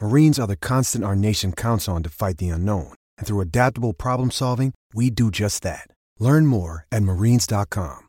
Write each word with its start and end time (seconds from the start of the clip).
Marines 0.00 0.38
are 0.38 0.46
the 0.46 0.56
constant 0.56 1.04
our 1.04 1.14
nation 1.14 1.52
counts 1.52 1.86
on 1.86 2.02
to 2.02 2.08
fight 2.08 2.38
the 2.38 2.48
unknown. 2.48 2.94
And 3.18 3.26
through 3.26 3.42
adaptable 3.42 3.92
problem 3.92 4.30
solving, 4.30 4.72
we 4.94 5.10
do 5.10 5.30
just 5.30 5.62
that. 5.62 5.88
Learn 6.18 6.46
more 6.46 6.86
at 6.90 7.02
marines.com. 7.02 8.06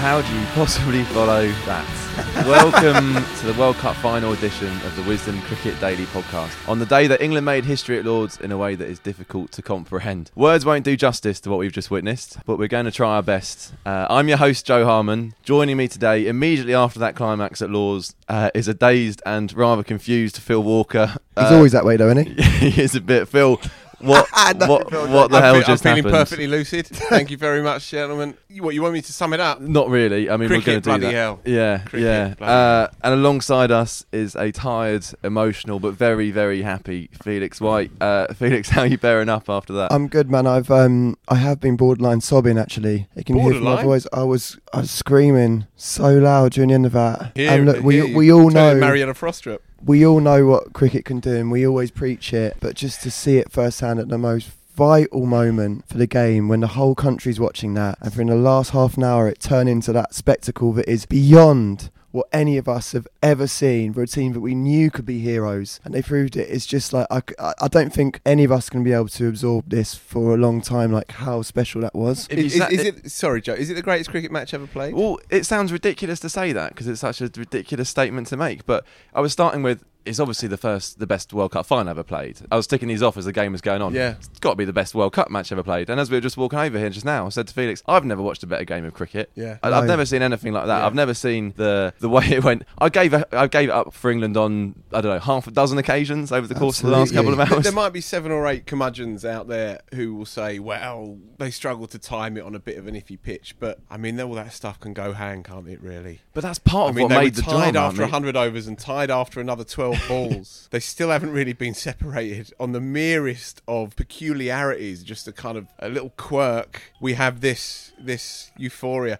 How 0.00 0.20
do 0.20 0.34
you 0.34 0.46
possibly 0.46 1.04
follow 1.04 1.46
that? 1.46 2.01
Welcome 2.46 3.14
to 3.40 3.46
the 3.46 3.54
World 3.58 3.76
Cup 3.76 3.96
final 3.96 4.32
edition 4.34 4.68
of 4.68 4.94
the 4.96 5.02
Wisden 5.02 5.40
Cricket 5.44 5.80
Daily 5.80 6.04
podcast. 6.06 6.68
On 6.68 6.78
the 6.78 6.84
day 6.84 7.06
that 7.06 7.22
England 7.22 7.46
made 7.46 7.64
history 7.64 7.98
at 7.98 8.04
Lords 8.04 8.38
in 8.38 8.52
a 8.52 8.58
way 8.58 8.74
that 8.74 8.86
is 8.86 8.98
difficult 8.98 9.50
to 9.52 9.62
comprehend. 9.62 10.30
Words 10.34 10.66
won't 10.66 10.84
do 10.84 10.94
justice 10.94 11.40
to 11.40 11.50
what 11.50 11.58
we've 11.58 11.72
just 11.72 11.90
witnessed, 11.90 12.36
but 12.44 12.58
we're 12.58 12.68
going 12.68 12.84
to 12.84 12.90
try 12.90 13.14
our 13.14 13.22
best. 13.22 13.72
Uh, 13.86 14.06
I'm 14.10 14.28
your 14.28 14.36
host, 14.36 14.66
Jo 14.66 14.84
Harman. 14.84 15.34
Joining 15.42 15.78
me 15.78 15.88
today, 15.88 16.26
immediately 16.26 16.74
after 16.74 16.98
that 16.98 17.14
climax 17.16 17.62
at 17.62 17.70
Lords, 17.70 18.14
uh, 18.28 18.50
is 18.54 18.68
a 18.68 18.74
dazed 18.74 19.22
and 19.24 19.50
rather 19.54 19.82
confused 19.82 20.36
Phil 20.36 20.62
Walker. 20.62 21.14
He's 21.38 21.50
Uh, 21.50 21.54
always 21.56 21.72
that 21.72 21.86
way, 21.86 21.96
though, 21.96 22.10
isn't 22.10 22.26
he? 22.38 22.42
he 22.70 22.82
is 22.82 22.94
a 22.94 23.00
bit. 23.00 23.26
Phil, 23.26 23.58
what, 24.02 24.28
No, 24.58 24.66
what, 24.66 24.90
Phil, 24.90 25.08
what 25.08 25.30
the 25.30 25.36
I'm 25.38 25.42
hell 25.42 25.54
fe- 25.54 25.58
I'm 25.60 25.64
just 25.66 25.82
feeling 25.82 25.96
happened? 25.98 26.14
perfectly 26.14 26.46
lucid. 26.46 26.86
Thank 26.86 27.30
you 27.30 27.36
very 27.36 27.62
much, 27.62 27.90
gentlemen. 27.90 28.34
You, 28.48 28.62
what 28.62 28.74
you 28.74 28.82
want 28.82 28.94
me 28.94 29.02
to 29.02 29.12
sum 29.12 29.32
it 29.32 29.40
up? 29.40 29.60
Not 29.60 29.88
really. 29.88 30.28
I 30.28 30.36
mean, 30.36 30.48
Cricket, 30.48 30.66
we're 30.66 30.72
going 30.72 30.76
to 30.76 30.80
do 30.80 30.90
bloody 30.90 31.06
that. 31.06 31.14
hell. 31.14 31.40
Yeah, 31.44 31.78
Cricket, 31.78 32.00
yeah. 32.00 32.34
bloody 32.34 32.52
Uh, 32.52 32.88
and 33.04 33.14
alongside 33.14 33.70
us 33.70 34.04
is 34.12 34.34
a 34.36 34.52
tired, 34.52 35.06
emotional, 35.22 35.78
but 35.80 35.94
very, 35.94 36.30
very 36.30 36.62
happy 36.62 37.08
Felix 37.22 37.60
White. 37.60 37.90
Uh, 38.00 38.26
Felix, 38.34 38.68
how 38.68 38.82
are 38.82 38.86
you 38.86 38.98
bearing 38.98 39.28
up 39.28 39.48
after 39.48 39.72
that? 39.74 39.92
I'm 39.92 40.08
good, 40.08 40.30
man. 40.30 40.46
I've 40.46 40.70
um, 40.70 41.16
I 41.28 41.36
have 41.36 41.60
been 41.60 41.76
borderline 41.76 42.20
sobbing 42.20 42.58
actually. 42.58 43.08
You 43.14 43.24
can 43.24 43.38
hear 43.38 43.54
from 43.54 43.64
my 43.64 43.82
voice. 43.82 44.06
I 44.12 44.22
was, 44.24 44.58
I 44.72 44.78
was 44.80 44.90
screaming 44.90 45.66
so 45.76 46.14
loud 46.14 46.52
during 46.52 46.68
the 46.68 46.74
end 46.74 46.86
of 46.86 46.92
that. 46.92 47.32
Here, 47.34 47.50
and 47.50 47.66
look, 47.66 47.82
we 47.82 47.94
here, 48.06 48.16
we 48.16 48.32
all 48.32 48.50
turn 48.50 48.80
know, 48.80 48.86
Mariana 48.86 49.14
Frostrup. 49.14 49.58
We 49.84 50.06
all 50.06 50.20
know 50.20 50.46
what 50.46 50.72
cricket 50.72 51.04
can 51.04 51.20
do, 51.20 51.36
and 51.36 51.50
we 51.50 51.66
always 51.66 51.90
preach 51.90 52.32
it. 52.32 52.56
But 52.60 52.76
just 52.76 53.02
to 53.02 53.10
see 53.10 53.38
it 53.38 53.50
firsthand 53.50 54.00
at 54.00 54.08
the 54.08 54.18
most 54.18 54.50
vital 54.74 55.26
moment 55.26 55.86
for 55.86 55.98
the 55.98 56.06
game 56.06 56.48
when 56.48 56.60
the 56.60 56.68
whole 56.68 56.94
country's 56.94 57.38
watching 57.38 57.74
that 57.74 57.98
and 58.00 58.12
for 58.14 58.22
in 58.22 58.28
the 58.28 58.34
last 58.34 58.70
half 58.70 58.96
an 58.96 59.04
hour 59.04 59.28
it 59.28 59.38
turn 59.38 59.68
into 59.68 59.92
that 59.92 60.14
spectacle 60.14 60.72
that 60.72 60.88
is 60.88 61.04
beyond 61.04 61.90
what 62.12 62.28
any 62.32 62.56
of 62.56 62.68
us 62.68 62.92
have 62.92 63.08
ever 63.22 63.46
seen 63.46 63.92
for 63.92 64.02
a 64.02 64.06
team 64.06 64.32
that 64.32 64.40
we 64.40 64.54
knew 64.54 64.90
could 64.90 65.06
be 65.06 65.18
heroes 65.18 65.80
and 65.84 65.92
they 65.92 66.02
proved 66.02 66.36
it 66.36 66.48
it's 66.48 66.66
just 66.66 66.92
like 66.92 67.06
I, 67.10 67.54
I 67.60 67.68
don't 67.68 67.92
think 67.92 68.20
any 68.24 68.44
of 68.44 68.52
us 68.52 68.70
can 68.70 68.84
be 68.84 68.92
able 68.92 69.08
to 69.08 69.28
absorb 69.28 69.68
this 69.68 69.94
for 69.94 70.34
a 70.34 70.36
long 70.36 70.60
time 70.60 70.92
like 70.92 71.10
how 71.12 71.42
special 71.42 71.80
that 71.80 71.94
was 71.94 72.28
If 72.30 72.38
you 72.38 72.44
Is, 72.44 72.56
sa- 72.56 72.68
is 72.68 72.84
it? 72.84 73.10
Sorry, 73.10 73.40
Jo. 73.40 73.54
Is 73.54 73.70
it 73.70 73.74
the 73.74 73.82
greatest 73.82 74.10
cricket 74.10 74.30
match 74.30 74.54
ever 74.54 74.66
played? 74.66 74.94
Well, 74.94 75.18
it 75.30 75.44
sounds 75.44 75.72
ridiculous 75.72 76.20
to 76.20 76.28
say 76.28 76.52
that 76.52 76.70
because 76.70 76.86
it's 76.86 77.00
such 77.00 77.20
a 77.20 77.30
ridiculous 77.36 77.88
statement 77.88 78.26
to 78.28 78.36
make. 78.36 78.66
But 78.66 78.84
I 79.14 79.20
was 79.20 79.32
starting 79.32 79.62
with 79.62 79.84
it's 80.04 80.18
obviously 80.20 80.48
the 80.48 80.56
first, 80.56 80.98
the 80.98 81.06
best 81.06 81.32
World 81.32 81.52
Cup 81.52 81.66
final 81.66 81.88
I 81.88 81.90
ever 81.92 82.02
played. 82.02 82.38
I 82.50 82.56
was 82.56 82.66
ticking 82.66 82.88
these 82.88 83.02
off 83.02 83.16
as 83.16 83.24
the 83.24 83.32
game 83.32 83.52
was 83.52 83.60
going 83.60 83.82
on. 83.82 83.94
Yeah. 83.94 84.14
it's 84.18 84.28
got 84.40 84.50
to 84.50 84.56
be 84.56 84.64
the 84.64 84.72
best 84.72 84.94
World 84.94 85.12
Cup 85.12 85.30
match 85.30 85.52
ever 85.52 85.62
played. 85.62 85.88
And 85.90 86.00
as 86.00 86.10
we 86.10 86.16
were 86.16 86.20
just 86.20 86.36
walking 86.36 86.58
over 86.58 86.78
here 86.78 86.90
just 86.90 87.04
now, 87.06 87.26
I 87.26 87.28
said 87.28 87.48
to 87.48 87.54
Felix, 87.54 87.82
"I've 87.86 88.04
never 88.04 88.20
watched 88.22 88.42
a 88.42 88.46
better 88.46 88.64
game 88.64 88.84
of 88.84 88.94
cricket. 88.94 89.30
Yeah. 89.34 89.58
I, 89.62 89.68
I've 89.68 89.84
No. 89.84 89.88
never 89.90 90.04
seen 90.06 90.22
anything 90.22 90.52
like 90.52 90.66
that. 90.66 90.78
Yeah. 90.78 90.86
I've 90.86 90.94
never 90.94 91.14
seen 91.14 91.54
the 91.56 91.94
the 92.00 92.08
way 92.08 92.24
it 92.30 92.44
went. 92.44 92.64
I 92.78 92.88
gave 92.88 93.12
it, 93.14 93.28
I 93.32 93.46
gave 93.46 93.68
it 93.68 93.72
up 93.72 93.92
for 93.94 94.10
England 94.10 94.36
on 94.36 94.74
I 94.92 95.00
don't 95.00 95.12
know 95.14 95.20
half 95.20 95.46
a 95.46 95.50
dozen 95.50 95.78
occasions 95.78 96.32
over 96.32 96.46
the 96.46 96.54
course 96.54 96.80
of 96.82 96.90
the 96.90 96.96
last 96.96 97.12
couple 97.14 97.32
of 97.32 97.40
hours. 97.40 97.64
There 97.64 97.72
might 97.72 97.92
be 97.92 98.00
seven 98.00 98.32
or 98.32 98.46
eight 98.46 98.66
curmudgeons 98.66 99.24
out 99.24 99.48
there 99.48 99.80
who 99.94 100.14
will 100.14 100.26
say, 100.26 100.58
"Well, 100.58 101.18
they 101.38 101.50
struggled 101.50 101.90
to 101.90 101.98
time 101.98 102.36
it 102.36 102.42
on 102.44 102.54
a 102.54 102.58
bit 102.60 102.76
of 102.78 102.86
an 102.86 102.94
iffy 102.94 103.20
pitch," 103.20 103.54
but 103.60 103.78
I 103.90 103.96
mean, 103.96 104.20
all 104.20 104.34
that 104.34 104.52
stuff 104.52 104.80
can 104.80 104.92
go 104.94 105.12
hand, 105.12 105.44
can't 105.44 105.68
it? 105.68 105.80
Really? 105.80 106.20
but 106.34 106.42
that's 106.42 106.58
part 106.58 106.86
I 106.86 106.88
of 106.90 106.94
mean, 106.96 107.02
what 107.04 107.08
they 107.10 107.16
made 107.24 107.36
were 107.36 107.42
the 107.42 107.50
tied 107.50 107.72
drama. 107.74 107.88
after 107.88 107.98
mate. 108.02 108.12
100 108.12 108.36
overs 108.36 108.66
and 108.66 108.78
tied 108.78 109.10
after 109.10 109.40
another 109.40 109.64
12 109.64 109.91
balls. 110.08 110.68
they 110.72 110.80
still 110.80 111.10
haven't 111.10 111.30
really 111.32 111.52
been 111.52 111.74
separated 111.74 112.52
on 112.60 112.72
the 112.72 112.80
merest 112.80 113.62
of 113.68 113.94
peculiarities, 113.96 115.02
just 115.02 115.26
a 115.28 115.32
kind 115.32 115.56
of 115.58 115.66
a 115.78 115.88
little 115.88 116.10
quirk. 116.16 116.82
We 117.00 117.14
have 117.14 117.40
this 117.40 117.92
this 117.98 118.50
euphoria 118.56 119.18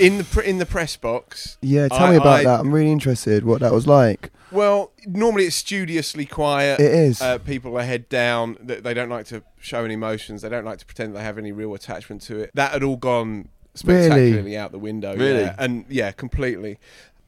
in 0.00 0.18
the 0.18 0.42
in 0.44 0.58
the 0.58 0.66
press 0.66 0.96
box. 0.96 1.56
yeah 1.62 1.86
tell 1.88 2.06
I- 2.06 2.10
me 2.10 2.16
about 2.16 2.40
I- 2.40 2.44
that 2.44 2.60
i'm 2.60 2.74
really 2.74 2.90
interested 2.90 3.44
what 3.44 3.60
that 3.60 3.72
was 3.72 3.86
like 3.86 4.30
Well, 4.50 4.90
normally 5.06 5.44
it's 5.44 5.54
studiously 5.56 6.24
quiet. 6.26 6.80
It 6.80 6.90
is. 6.92 7.20
Uh, 7.20 7.36
people 7.38 7.78
are 7.78 7.82
head 7.84 8.08
down. 8.08 8.56
They 8.60 8.80
they 8.80 8.94
don't 8.94 9.10
like 9.10 9.26
to 9.26 9.42
show 9.60 9.84
any 9.84 9.94
emotions. 9.94 10.40
They 10.42 10.48
don't 10.48 10.64
like 10.64 10.78
to 10.78 10.86
pretend 10.86 11.14
they 11.14 11.22
have 11.22 11.36
any 11.38 11.52
real 11.52 11.74
attachment 11.74 12.22
to 12.22 12.40
it. 12.40 12.50
That 12.54 12.72
had 12.72 12.82
all 12.82 12.96
gone 12.96 13.50
spectacularly 13.74 14.56
out 14.56 14.72
the 14.72 14.78
window. 14.78 15.14
Really? 15.16 15.42
yeah. 15.42 15.54
and 15.58 15.84
yeah, 15.88 16.12
completely. 16.12 16.78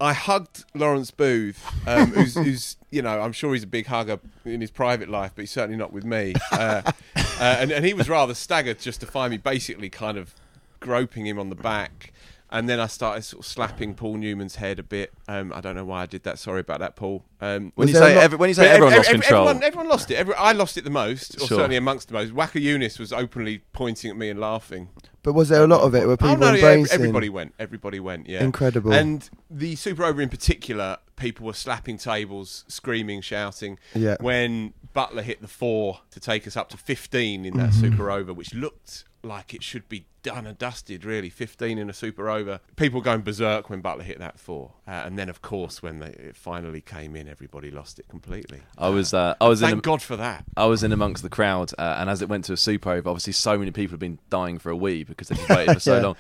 I 0.00 0.14
hugged 0.14 0.64
Lawrence 0.74 1.10
Booth, 1.10 1.62
um, 1.86 2.12
who's, 2.12 2.34
who's 2.34 2.76
you 2.90 3.02
know 3.02 3.20
I'm 3.20 3.32
sure 3.32 3.52
he's 3.52 3.64
a 3.64 3.68
big 3.68 3.86
hugger 3.86 4.18
in 4.44 4.60
his 4.60 4.70
private 4.70 5.08
life, 5.08 5.32
but 5.34 5.42
he's 5.42 5.50
certainly 5.50 5.76
not 5.76 5.92
with 5.92 6.04
me. 6.04 6.34
Uh, 6.50 6.82
uh, 7.16 7.56
and, 7.60 7.70
and 7.70 7.84
he 7.84 7.94
was 7.94 8.08
rather 8.08 8.34
staggered 8.34 8.78
just 8.78 9.00
to 9.00 9.06
find 9.06 9.30
me 9.30 9.36
basically 9.36 9.90
kind 9.90 10.16
of 10.16 10.34
groping 10.80 11.26
him 11.26 11.38
on 11.38 11.50
the 11.50 11.54
back. 11.54 12.12
And 12.52 12.68
then 12.68 12.80
I 12.80 12.88
started 12.88 13.22
sort 13.22 13.44
of 13.44 13.46
slapping 13.50 13.94
Paul 13.94 14.16
Newman's 14.16 14.56
head 14.56 14.80
a 14.80 14.82
bit. 14.82 15.12
Um, 15.28 15.52
I 15.54 15.60
don't 15.60 15.76
know 15.76 15.84
why 15.84 16.02
I 16.02 16.06
did 16.06 16.24
that. 16.24 16.36
Sorry 16.38 16.60
about 16.60 16.80
that, 16.80 16.96
Paul. 16.96 17.22
Um, 17.40 17.72
when 17.76 17.86
you 17.86 17.94
say 17.94 18.14
lot- 18.16 18.24
every, 18.24 18.38
when 18.38 18.48
you 18.50 18.54
say 18.54 18.62
but 18.64 18.70
everyone 18.72 18.92
ev- 18.92 18.98
lost 18.98 19.08
ev- 19.10 19.14
control, 19.20 19.48
Everyone, 19.48 19.62
everyone 19.64 19.88
lost 19.88 20.10
it. 20.10 20.14
Every, 20.16 20.34
I 20.34 20.50
lost 20.52 20.76
it 20.76 20.82
the 20.84 20.90
most, 20.90 21.36
or 21.36 21.46
Sure. 21.46 21.58
certainly 21.58 21.76
amongst 21.76 22.08
the 22.08 22.14
most. 22.14 22.32
Waqar 22.34 22.60
Younis 22.62 22.98
was 22.98 23.12
openly 23.12 23.58
pointing 23.72 24.10
at 24.10 24.16
me 24.16 24.30
and 24.30 24.40
laughing. 24.40 24.88
but 25.22 25.32
was 25.34 25.48
there 25.48 25.62
a 25.62 25.66
lot 25.68 25.82
of 25.82 25.94
it 25.94 26.06
where 26.08 26.16
people 26.16 26.32
oh 26.32 26.52
no, 26.52 26.54
yeah, 26.54 26.84
everybody 26.90 27.28
went. 27.28 27.54
Everybody 27.58 28.00
went. 28.00 28.28
Yeah, 28.28 28.42
Incredible. 28.42 28.92
And 28.92 29.30
the 29.48 29.76
Super 29.76 30.04
Over 30.04 30.20
in 30.20 30.28
particular, 30.28 30.96
people 31.20 31.46
were 31.46 31.52
slapping 31.54 31.98
tables, 31.98 32.64
screaming, 32.66 33.20
shouting. 33.20 33.78
Yeah. 33.94 34.16
When 34.20 34.72
Buttler 34.96 35.22
hit 35.22 35.40
the 35.40 35.48
four 35.48 36.00
to 36.10 36.18
take 36.18 36.46
us 36.48 36.56
up 36.56 36.68
to 36.70 36.76
fifteen 36.76 37.44
in 37.44 37.56
that 37.58 37.70
Mm-hmm. 37.70 37.80
Super 37.92 38.10
Over, 38.10 38.32
which 38.34 38.52
looked 38.54 39.04
like 39.22 39.52
it 39.54 39.62
should 39.62 39.86
be 39.88 40.06
done 40.22 40.46
and 40.46 40.58
dusted. 40.58 41.04
Really, 41.04 41.28
fifteen 41.30 41.78
in 41.78 41.88
a 41.88 41.92
Super 41.92 42.28
Over. 42.28 42.58
People 42.76 43.00
going 43.00 43.20
berserk 43.20 43.70
when 43.70 43.82
Buttler 43.82 44.02
hit 44.02 44.18
that 44.18 44.40
four, 44.40 44.72
uh, 44.88 45.02
and 45.04 45.18
then 45.18 45.28
of 45.28 45.42
course 45.42 45.82
when 45.82 45.98
they, 46.00 46.08
it 46.08 46.36
finally 46.36 46.80
came 46.80 47.14
in, 47.14 47.28
everybody 47.28 47.70
lost 47.70 47.98
it 48.00 48.08
completely. 48.08 48.62
I 48.78 48.88
was 48.88 49.14
uh, 49.14 49.34
I 49.40 49.46
was 49.48 49.62
in 49.62 49.68
Thank 49.68 49.78
a, 49.78 49.82
God 49.82 50.02
for 50.02 50.16
that. 50.16 50.44
I 50.56 50.64
was 50.66 50.82
in 50.82 50.90
amongst 50.92 51.22
the 51.22 51.28
crowd, 51.28 51.70
uh, 51.78 51.96
and 51.98 52.10
as 52.10 52.22
it 52.22 52.28
went 52.28 52.46
to 52.46 52.54
a 52.54 52.56
super 52.56 52.90
over, 52.90 53.08
obviously 53.10 53.34
so 53.34 53.56
many 53.58 53.70
people 53.70 53.92
have 53.92 54.00
been 54.00 54.18
dying 54.30 54.58
for 54.58 54.70
a 54.70 54.76
wee 54.76 55.04
because 55.04 55.28
they've 55.28 55.48
waited 55.48 55.74
for 55.74 55.80
so 55.80 55.94
Yeah. 55.96 56.02
long. 56.02 56.16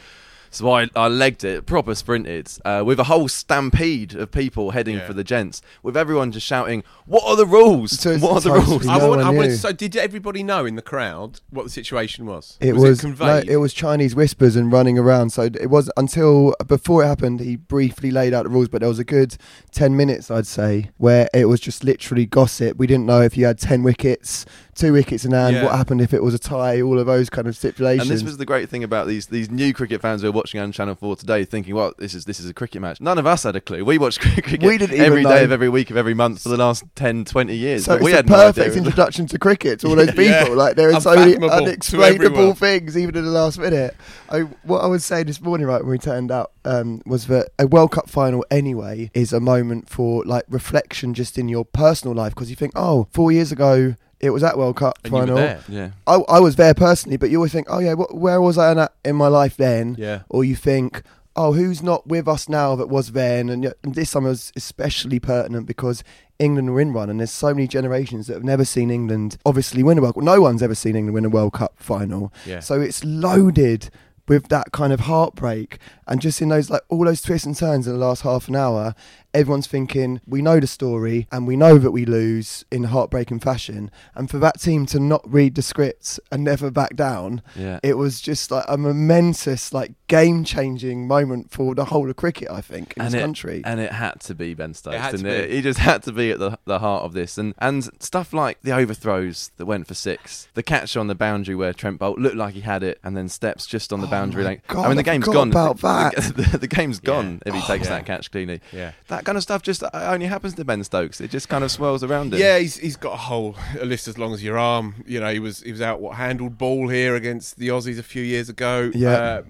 So 0.52 0.68
I, 0.72 0.88
I 0.96 1.06
legged 1.06 1.44
it, 1.44 1.64
proper 1.64 1.94
sprinted, 1.94 2.50
uh, 2.64 2.82
with 2.84 2.98
a 2.98 3.04
whole 3.04 3.28
stampede 3.28 4.14
of 4.14 4.32
people 4.32 4.72
heading 4.72 4.96
Yeah. 4.96 5.06
for 5.06 5.12
the 5.12 5.22
gents, 5.22 5.62
with 5.82 5.96
everyone 5.96 6.32
just 6.32 6.46
shouting, 6.46 6.82
"What 7.06 7.22
are 7.24 7.36
the 7.36 7.46
rules? 7.46 7.92
So 8.00 8.18
what 8.18 8.32
are 8.32 8.40
the 8.40 8.48
totally 8.50 8.66
rules?" 8.66 8.86
I 8.88 9.06
want, 9.08 9.20
I 9.20 9.30
want, 9.30 9.52
so 9.52 9.70
did 9.72 9.96
everybody 9.96 10.42
know 10.42 10.64
in 10.66 10.74
the 10.74 10.82
crowd 10.82 11.40
what 11.50 11.62
the 11.64 11.70
situation 11.70 12.26
was? 12.26 12.56
It 12.60 12.72
was, 12.74 12.82
was, 12.82 12.98
it 12.98 13.02
no, 13.08 13.14
conveyed. 13.16 13.48
it 13.50 13.56
was 13.58 13.72
Chinese 13.72 14.16
whispers 14.16 14.56
and 14.56 14.72
running 14.72 14.98
around. 14.98 15.30
So 15.30 15.42
it 15.42 15.70
was 15.70 15.90
until 15.96 16.54
before 16.66 17.04
it 17.04 17.06
happened, 17.06 17.40
he 17.40 17.54
briefly 17.56 18.10
laid 18.10 18.34
out 18.34 18.42
the 18.42 18.50
rules, 18.50 18.68
but 18.68 18.80
there 18.80 18.88
was 18.88 18.98
a 18.98 19.04
good 19.04 19.36
ten 19.70 19.96
minutes, 19.96 20.30
I'd 20.32 20.46
say, 20.48 20.90
where 20.98 21.28
it 21.32 21.44
was 21.44 21.60
just 21.60 21.84
literally 21.84 22.26
gossip. 22.26 22.76
We 22.76 22.86
didn't 22.88 23.06
know 23.06 23.20
if 23.22 23.36
you 23.36 23.46
had 23.46 23.58
ten 23.58 23.82
wickets, 23.84 24.46
two 24.74 24.92
wickets 24.92 25.24
in 25.24 25.30
hand, 25.32 25.54
Yeah. 25.56 25.64
what 25.64 25.76
happened 25.76 26.00
if 26.00 26.12
it 26.12 26.24
was 26.24 26.34
a 26.34 26.38
tie, 26.40 26.80
all 26.80 26.98
of 26.98 27.06
those 27.06 27.30
kind 27.30 27.46
of 27.46 27.56
stipulations. 27.56 28.08
And 28.10 28.18
this 28.18 28.24
was 28.24 28.36
the 28.38 28.46
great 28.46 28.68
thing 28.68 28.82
about 28.82 29.06
these 29.06 29.26
these 29.26 29.48
new 29.48 29.72
cricket 29.72 30.00
fans 30.00 30.22
who 30.22 30.28
are 30.28 30.39
watching 30.40 30.60
on 30.60 30.72
Channel 30.72 30.94
Four 30.94 31.16
today, 31.16 31.44
thinking, 31.44 31.74
"Well, 31.74 31.92
this 31.98 32.14
is 32.14 32.24
this 32.24 32.40
is 32.40 32.48
a 32.48 32.54
cricket 32.54 32.80
match." 32.80 33.00
None 33.00 33.18
of 33.18 33.26
us 33.26 33.42
had 33.44 33.56
a 33.56 33.60
clue. 33.60 33.84
We 33.84 33.98
watched 33.98 34.20
cricket 34.26 34.62
We 34.62 34.78
didn't 34.78 34.98
every 35.00 35.22
day 35.22 35.28
know. 35.40 35.44
of 35.44 35.52
every 35.52 35.68
week 35.68 35.90
of 35.90 35.96
every 35.96 36.14
month 36.14 36.42
for 36.42 36.48
the 36.48 36.56
last 36.56 36.84
10, 36.96 37.24
20 37.26 37.54
years. 37.54 37.84
so 37.84 37.92
but 37.92 37.96
it's 37.96 38.04
we 38.04 38.10
the 38.12 38.16
had 38.16 38.26
perfect 38.26 38.68
idea. 38.68 38.78
introduction 38.82 39.26
to 39.26 39.38
cricket 39.38 39.80
to 39.80 39.88
all 39.88 39.96
those 39.96 40.08
people. 40.24 40.24
Yeah. 40.30 40.44
Like 40.48 40.76
there 40.76 40.92
are 40.92 41.00
so 41.00 41.14
many 41.14 41.36
unexplainable 41.36 42.54
things, 42.54 42.96
even 42.96 43.16
in 43.16 43.24
the 43.24 43.30
last 43.30 43.58
minute. 43.58 43.96
I, 44.30 44.40
what 44.64 44.80
I 44.82 44.86
would 44.86 45.02
say 45.02 45.22
this 45.22 45.40
morning, 45.40 45.66
right 45.66 45.82
when 45.82 45.90
we 45.90 45.98
turned 45.98 46.30
out, 46.30 46.52
um, 46.64 47.02
was 47.06 47.26
that 47.26 47.50
a 47.58 47.66
World 47.66 47.92
Cup 47.92 48.08
final 48.08 48.44
anyway 48.50 49.10
is 49.14 49.32
a 49.32 49.40
moment 49.40 49.88
for 49.88 50.24
like 50.24 50.44
reflection, 50.48 51.14
just 51.14 51.38
in 51.38 51.48
your 51.48 51.64
personal 51.64 52.14
life, 52.14 52.34
because 52.34 52.50
you 52.50 52.56
think, 52.56 52.72
oh, 52.76 53.08
four 53.12 53.32
years 53.32 53.52
ago 53.52 53.96
it 54.20 54.30
was 54.30 54.42
that 54.42 54.58
World 54.58 54.76
Cup 54.76 54.98
and 55.04 55.12
you 55.12 55.18
final. 55.20 55.34
were 55.36 55.40
there. 55.40 55.60
yeah. 55.68 55.90
I, 56.06 56.14
I 56.28 56.40
was 56.40 56.56
there 56.56 56.74
personally, 56.74 57.16
but 57.16 57.30
you 57.30 57.38
always 57.38 57.52
think, 57.52 57.66
oh 57.70 57.78
yeah, 57.78 57.94
wh- 57.94 58.14
where 58.14 58.40
was 58.40 58.58
I 58.58 58.70
in, 58.72 58.76
that, 58.76 58.92
in 59.04 59.16
my 59.16 59.28
life 59.28 59.56
then? 59.56 59.96
Yeah. 59.98 60.22
Or 60.28 60.44
you 60.44 60.56
think, 60.56 61.02
oh, 61.36 61.52
who's 61.54 61.82
not 61.82 62.06
with 62.06 62.28
us 62.28 62.48
now 62.48 62.76
that 62.76 62.88
was 62.88 63.12
then? 63.12 63.48
And, 63.48 63.64
yet- 63.64 63.76
and 63.82 63.94
this 63.94 64.10
summer 64.10 64.28
was 64.28 64.52
especially 64.56 65.20
pertinent 65.20 65.66
because 65.66 66.04
England 66.38 66.70
were 66.72 66.80
in 66.80 66.92
one, 66.92 67.08
and 67.10 67.20
there's 67.20 67.30
so 67.30 67.54
many 67.54 67.66
generations 67.66 68.26
that 68.26 68.34
have 68.34 68.44
never 68.44 68.64
seen 68.64 68.90
England 68.90 69.36
obviously 69.46 69.82
win 69.82 69.98
a 69.98 70.02
World 70.02 70.14
Cup. 70.16 70.24
No 70.24 70.40
one's 70.40 70.62
ever 70.62 70.74
seen 70.74 70.96
England 70.96 71.14
win 71.14 71.24
a 71.24 71.28
World 71.30 71.52
Cup 71.54 71.74
final. 71.76 72.32
Yeah. 72.46 72.60
So 72.60 72.80
it's 72.80 73.04
loaded 73.04 73.90
with 74.28 74.48
that 74.48 74.70
kind 74.72 74.92
of 74.92 75.00
heartbreak, 75.00 75.78
and 76.06 76.20
just 76.20 76.40
in 76.40 76.48
those 76.50 76.70
like 76.70 76.82
all 76.88 77.04
those 77.04 77.20
twists 77.20 77.46
and 77.46 77.56
turns 77.56 77.86
in 77.86 77.92
the 77.92 77.98
last 77.98 78.22
half 78.22 78.48
an 78.48 78.56
hour, 78.56 78.94
everyone's 79.34 79.66
thinking 79.66 80.20
we 80.26 80.42
know 80.42 80.60
the 80.60 80.66
story 80.66 81.26
and 81.32 81.46
we 81.46 81.56
know 81.56 81.78
that 81.78 81.90
we 81.90 82.04
lose 82.04 82.64
in 82.70 82.84
heartbreaking 82.84 83.40
fashion, 83.40 83.90
and 84.14 84.30
for 84.30 84.38
that 84.38 84.60
team 84.60 84.86
to 84.86 85.00
not 85.00 85.22
read 85.30 85.54
the 85.54 85.62
scripts 85.62 86.18
and 86.32 86.44
never 86.44 86.70
back 86.70 86.96
down, 86.96 87.42
Yeah. 87.56 87.78
it 87.82 87.94
was 87.98 88.20
just 88.20 88.50
like 88.50 88.64
a 88.68 88.76
momentous, 88.76 89.72
like 89.72 89.92
game 90.08 90.44
changing 90.44 91.06
moment 91.06 91.50
for 91.50 91.74
the 91.74 91.86
whole 91.86 92.08
of 92.10 92.16
cricket. 92.16 92.48
I 92.50 92.60
think 92.60 92.94
in 92.96 93.02
and 93.02 93.12
this 93.12 93.18
it, 93.18 93.20
country. 93.22 93.62
And 93.64 93.80
it 93.80 93.92
had 93.92 94.20
to 94.22 94.34
be 94.34 94.54
Ben 94.54 94.74
Stokes, 94.74 94.96
It 94.96 95.10
didn't 95.12 95.26
it? 95.26 95.48
be. 95.48 95.56
He 95.56 95.62
just 95.62 95.78
had 95.78 96.02
to 96.04 96.12
be 96.12 96.30
at 96.30 96.38
the, 96.38 96.58
the 96.64 96.78
heart 96.78 97.04
of 97.04 97.12
this. 97.12 97.38
And 97.38 97.54
and 97.58 97.88
stuff 98.02 98.32
like 98.32 98.60
the 98.62 98.72
overthrows 98.72 99.50
that 99.56 99.66
went 99.66 99.86
for 99.86 99.94
six, 99.94 100.48
the 100.54 100.62
catch 100.62 100.96
on 100.96 101.06
the 101.06 101.14
boundary 101.14 101.54
where 101.54 101.72
Trent 101.72 101.98
Boult 102.00 102.18
looked 102.18 102.36
like 102.36 102.54
he 102.54 102.60
had 102.60 102.82
it 102.82 102.98
and 103.04 103.16
then 103.16 103.28
steps 103.28 103.66
just 103.66 103.92
on 103.92 104.00
the 104.00 104.06
oh 104.06 104.10
boundary 104.10 104.42
Oh 104.42 104.44
my 104.44 104.50
lane. 104.50 104.62
God, 104.68 104.84
I 104.84 104.88
mean, 104.88 104.96
the 104.96 105.00
I 105.02 105.14
game's 105.14 105.24
forgot 105.26 105.38
gone. 105.38 105.50
about 105.50 105.76
The- 105.76 105.86
that. 105.86 106.34
The, 106.36 106.42
the, 106.52 106.58
the 106.58 106.66
game's 106.68 107.00
gone 107.00 107.40
if 107.46 107.54
he 107.54 107.60
takes 107.62 107.84
yeah. 107.86 107.90
that 107.96 108.06
catch 108.06 108.30
cleanly. 108.30 108.60
Yeah. 108.72 108.92
That 109.08 109.19
kind 109.24 109.36
of 109.36 109.42
stuff 109.42 109.62
just 109.62 109.82
uh, 109.82 109.90
only 109.92 110.26
happens 110.26 110.54
to 110.54 110.64
Ben 110.64 110.82
Stokes. 110.84 111.20
It 111.20 111.30
just 111.30 111.48
kind 111.48 111.64
of 111.64 111.70
swirls 111.70 112.02
around 112.02 112.32
him. 112.32 112.40
Yeah, 112.40 112.58
he's, 112.58 112.76
he's 112.76 112.96
got 112.96 113.14
a 113.14 113.18
whole 113.18 113.56
a 113.80 113.84
list 113.84 114.08
as 114.08 114.18
long 114.18 114.32
as 114.34 114.42
your 114.42 114.58
arm. 114.58 115.02
You 115.06 115.20
know, 115.20 115.32
he 115.32 115.38
was 115.38 115.60
he 115.62 115.72
was 115.72 115.80
out 115.80 116.00
what 116.00 116.16
handled 116.16 116.58
ball 116.58 116.88
here 116.88 117.14
against 117.14 117.58
the 117.58 117.68
Aussies 117.68 117.98
a 117.98 118.02
few 118.02 118.22
years 118.22 118.48
ago. 118.48 118.90
Yeah. 118.94 119.10
Uh, 119.10 119.42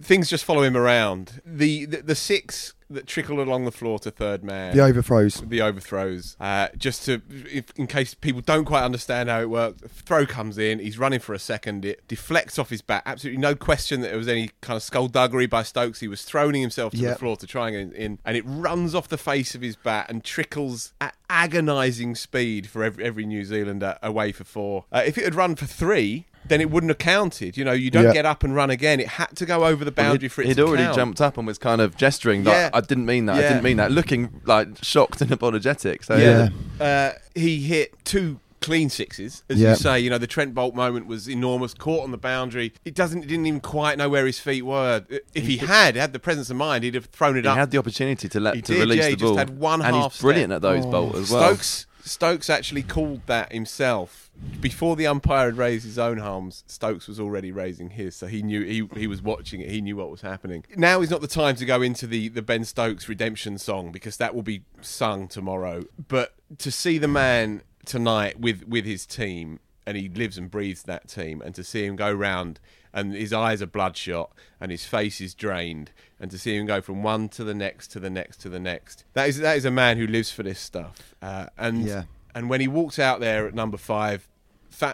things 0.00 0.28
just 0.28 0.44
follow 0.44 0.62
him 0.62 0.76
around. 0.76 1.40
The, 1.44 1.86
the 1.86 2.02
the 2.02 2.14
six 2.14 2.74
that 2.90 3.06
trickle 3.06 3.40
along 3.40 3.64
the 3.64 3.70
floor 3.72 3.98
to 4.00 4.10
third 4.10 4.42
man. 4.42 4.74
the 4.76 4.82
overthrows. 4.82 5.42
the 5.46 5.60
overthrows. 5.60 6.36
Uh, 6.40 6.68
just 6.76 7.04
to, 7.04 7.20
if, 7.52 7.66
in 7.76 7.86
case 7.86 8.14
people 8.14 8.40
don't 8.40 8.64
quite 8.64 8.82
understand 8.82 9.28
how 9.28 9.40
it 9.40 9.50
works, 9.50 9.82
throw 9.88 10.24
comes 10.26 10.56
in. 10.58 10.78
He's 10.78 10.98
running 10.98 11.20
for 11.20 11.34
a 11.34 11.38
second. 11.38 11.84
It 11.84 12.06
deflects 12.08 12.58
off 12.58 12.70
his 12.70 12.80
bat. 12.82 13.02
Absolutely 13.06 13.40
no 13.40 13.54
question 13.54 14.00
that 14.00 14.08
there 14.08 14.16
was 14.18 14.28
any 14.28 14.50
kind 14.60 14.76
of 14.76 14.82
skullduggery 14.82 15.46
by 15.46 15.62
Stokes. 15.64 16.00
He 16.00 16.08
was 16.08 16.22
throwing 16.22 16.60
himself 16.60 16.92
to 16.92 16.98
Yeah. 16.98 17.10
the 17.10 17.16
floor 17.16 17.36
to 17.36 17.46
try 17.46 17.68
and 17.70 17.92
get 17.92 18.00
in, 18.00 18.18
and 18.24 18.36
it 18.36 18.44
runs 18.46 18.94
off 18.94 19.08
the 19.08 19.18
face 19.18 19.54
of 19.54 19.60
his 19.60 19.76
bat 19.76 20.06
and 20.08 20.24
trickles 20.24 20.92
at 21.00 21.14
agonising 21.30 22.14
speed 22.14 22.68
for 22.68 22.84
every, 22.84 23.04
every 23.04 23.26
New 23.26 23.44
Zealander 23.44 23.98
away 24.02 24.32
for 24.32 24.44
four. 24.44 24.84
Uh, 24.92 25.02
if 25.04 25.18
it 25.18 25.24
had 25.24 25.34
run 25.34 25.56
for 25.56 25.66
three. 25.66 26.26
Then 26.48 26.60
it 26.60 26.70
wouldn't 26.70 26.90
have 26.90 26.98
counted. 26.98 27.56
You 27.56 27.64
know, 27.64 27.72
you 27.72 27.90
don't 27.90 28.04
Yeah. 28.06 28.12
get 28.12 28.26
up 28.26 28.42
and 28.42 28.54
run 28.54 28.70
again. 28.70 29.00
It 29.00 29.08
had 29.08 29.34
to 29.36 29.46
go 29.46 29.64
over 29.64 29.84
the 29.84 29.92
Well, 29.96 30.06
boundary 30.10 30.24
he'd, 30.28 30.32
for 30.32 30.42
it 30.42 30.48
he'd 30.48 30.60
already 30.60 30.84
count. 30.84 30.96
jumped 30.96 31.20
up 31.20 31.36
and 31.38 31.46
was 31.46 31.58
kind 31.58 31.80
of 31.80 31.96
gesturing 31.96 32.44
like 32.44 32.54
Yeah. 32.54 32.70
I 32.72 32.80
didn't 32.80 33.06
mean 33.06 33.26
that. 33.26 33.36
I 33.36 33.40
didn't 33.42 33.62
mean 33.62 33.76
that. 33.78 33.92
Looking 33.92 34.40
like 34.44 34.68
shocked 34.82 35.20
and 35.20 35.30
apologetic. 35.30 36.02
So 36.04 36.16
Yeah. 36.16 36.48
Uh, 36.84 37.12
he 37.34 37.60
hit 37.62 37.92
two 38.04 38.40
clean 38.60 38.90
sixes, 38.90 39.44
as 39.48 39.58
Yeah. 39.60 39.70
you 39.70 39.76
say. 39.76 40.00
You 40.00 40.10
know, 40.10 40.18
the 40.18 40.26
Trent 40.26 40.52
Boult 40.54 40.74
moment 40.74 41.06
was 41.06 41.28
enormous, 41.28 41.74
caught 41.74 42.02
on 42.02 42.10
the 42.10 42.18
boundary. 42.18 42.72
It 42.84 42.92
doesn't, 42.94 43.22
he 43.22 43.28
didn't 43.28 43.46
even 43.46 43.60
quite 43.60 43.96
know 43.98 44.08
where 44.08 44.26
his 44.26 44.40
feet 44.40 44.62
were. 44.62 45.04
If 45.32 45.46
he 45.46 45.58
had 45.58 45.94
had 45.94 46.12
the 46.12 46.18
presence 46.18 46.50
of 46.50 46.56
mind, 46.56 46.82
he'd 46.82 46.94
have 46.96 47.06
thrown 47.06 47.36
it 47.36 47.42
he 47.44 47.48
up. 47.48 47.54
He 47.54 47.60
had 47.60 47.70
the 47.70 47.78
opportunity 47.78 48.28
to 48.28 48.40
let 48.40 48.56
He 48.56 48.62
to 48.62 48.72
did, 48.72 48.80
release 48.80 48.98
yeah, 48.98 49.04
the 49.04 49.10
he 49.10 49.16
just 49.16 49.38
had 49.38 49.58
one 49.58 49.80
and 49.80 49.94
half 49.94 50.14
he's 50.14 50.20
brilliant 50.22 50.52
at 50.52 50.60
those 50.62 50.84
Oh. 50.84 50.90
Boult 50.90 51.14
as 51.14 51.30
well. 51.30 51.42
Stokes 51.54 51.86
Stokes 52.08 52.50
actually 52.50 52.82
called 52.82 53.22
that 53.26 53.52
himself 53.52 54.30
before 54.60 54.96
the 54.96 55.06
umpire 55.06 55.46
had 55.46 55.56
raised 55.56 55.84
his 55.84 55.98
own 55.98 56.18
arms. 56.18 56.64
Stokes 56.66 57.06
was 57.06 57.20
already 57.20 57.52
raising 57.52 57.90
his, 57.90 58.16
so 58.16 58.26
he 58.26 58.42
knew 58.42 58.62
he 58.62 58.88
he 58.98 59.06
was 59.06 59.22
watching 59.22 59.60
it. 59.60 59.70
He 59.70 59.80
knew 59.80 59.96
what 59.96 60.10
was 60.10 60.22
happening. 60.22 60.64
Now 60.76 61.00
is 61.00 61.10
not 61.10 61.20
the 61.20 61.28
time 61.28 61.56
to 61.56 61.64
go 61.64 61.82
into 61.82 62.06
the 62.06 62.28
the 62.28 62.42
Ben 62.42 62.64
Stokes 62.64 63.08
redemption 63.08 63.58
song 63.58 63.92
because 63.92 64.16
that 64.16 64.34
will 64.34 64.42
be 64.42 64.62
sung 64.80 65.28
tomorrow. 65.28 65.84
But 66.08 66.34
to 66.58 66.70
see 66.70 66.98
the 66.98 67.08
man 67.08 67.62
tonight 67.84 68.40
with 68.40 68.66
with 68.66 68.84
his 68.84 69.06
team 69.06 69.60
and 69.88 69.96
he 69.96 70.08
lives 70.08 70.36
and 70.36 70.50
breathes 70.50 70.82
that 70.82 71.08
team 71.08 71.40
and 71.40 71.54
to 71.54 71.64
see 71.64 71.84
him 71.86 71.96
go 71.96 72.12
round 72.12 72.60
and 72.92 73.14
his 73.14 73.32
eyes 73.32 73.62
are 73.62 73.66
bloodshot 73.66 74.30
and 74.60 74.70
his 74.70 74.84
face 74.84 75.18
is 75.20 75.32
drained 75.34 75.90
and 76.20 76.30
to 76.30 76.38
see 76.38 76.54
him 76.56 76.66
go 76.66 76.80
from 76.80 77.02
one 77.02 77.28
to 77.30 77.42
the 77.44 77.54
next 77.54 77.88
to 77.88 77.98
the 78.00 78.10
next 78.10 78.36
to 78.42 78.48
the 78.48 78.60
next 78.60 79.04
that 79.14 79.28
is 79.28 79.38
that 79.38 79.56
is 79.56 79.64
a 79.64 79.70
man 79.70 79.96
who 79.96 80.06
lives 80.06 80.30
for 80.30 80.42
this 80.42 80.60
stuff 80.60 81.14
uh, 81.22 81.46
and 81.56 81.84
Yeah. 81.86 82.02
and 82.34 82.50
when 82.50 82.60
he 82.60 82.68
walked 82.68 82.98
out 82.98 83.20
there 83.20 83.46
at 83.46 83.54
number 83.54 83.78
five 83.78 84.28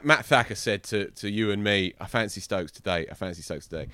Matt 0.03 0.25
Thacker 0.26 0.55
said 0.55 0.82
to, 0.85 1.11
to 1.12 1.31
you 1.31 1.50
and 1.50 1.62
me, 1.62 1.94
I 2.00 2.06
fancy 2.06 2.41
Stokes 2.41 2.73
today. 2.73 3.06
I 3.11 3.15
fancy 3.15 3.43
Stokes 3.43 3.67
today. 3.67 3.88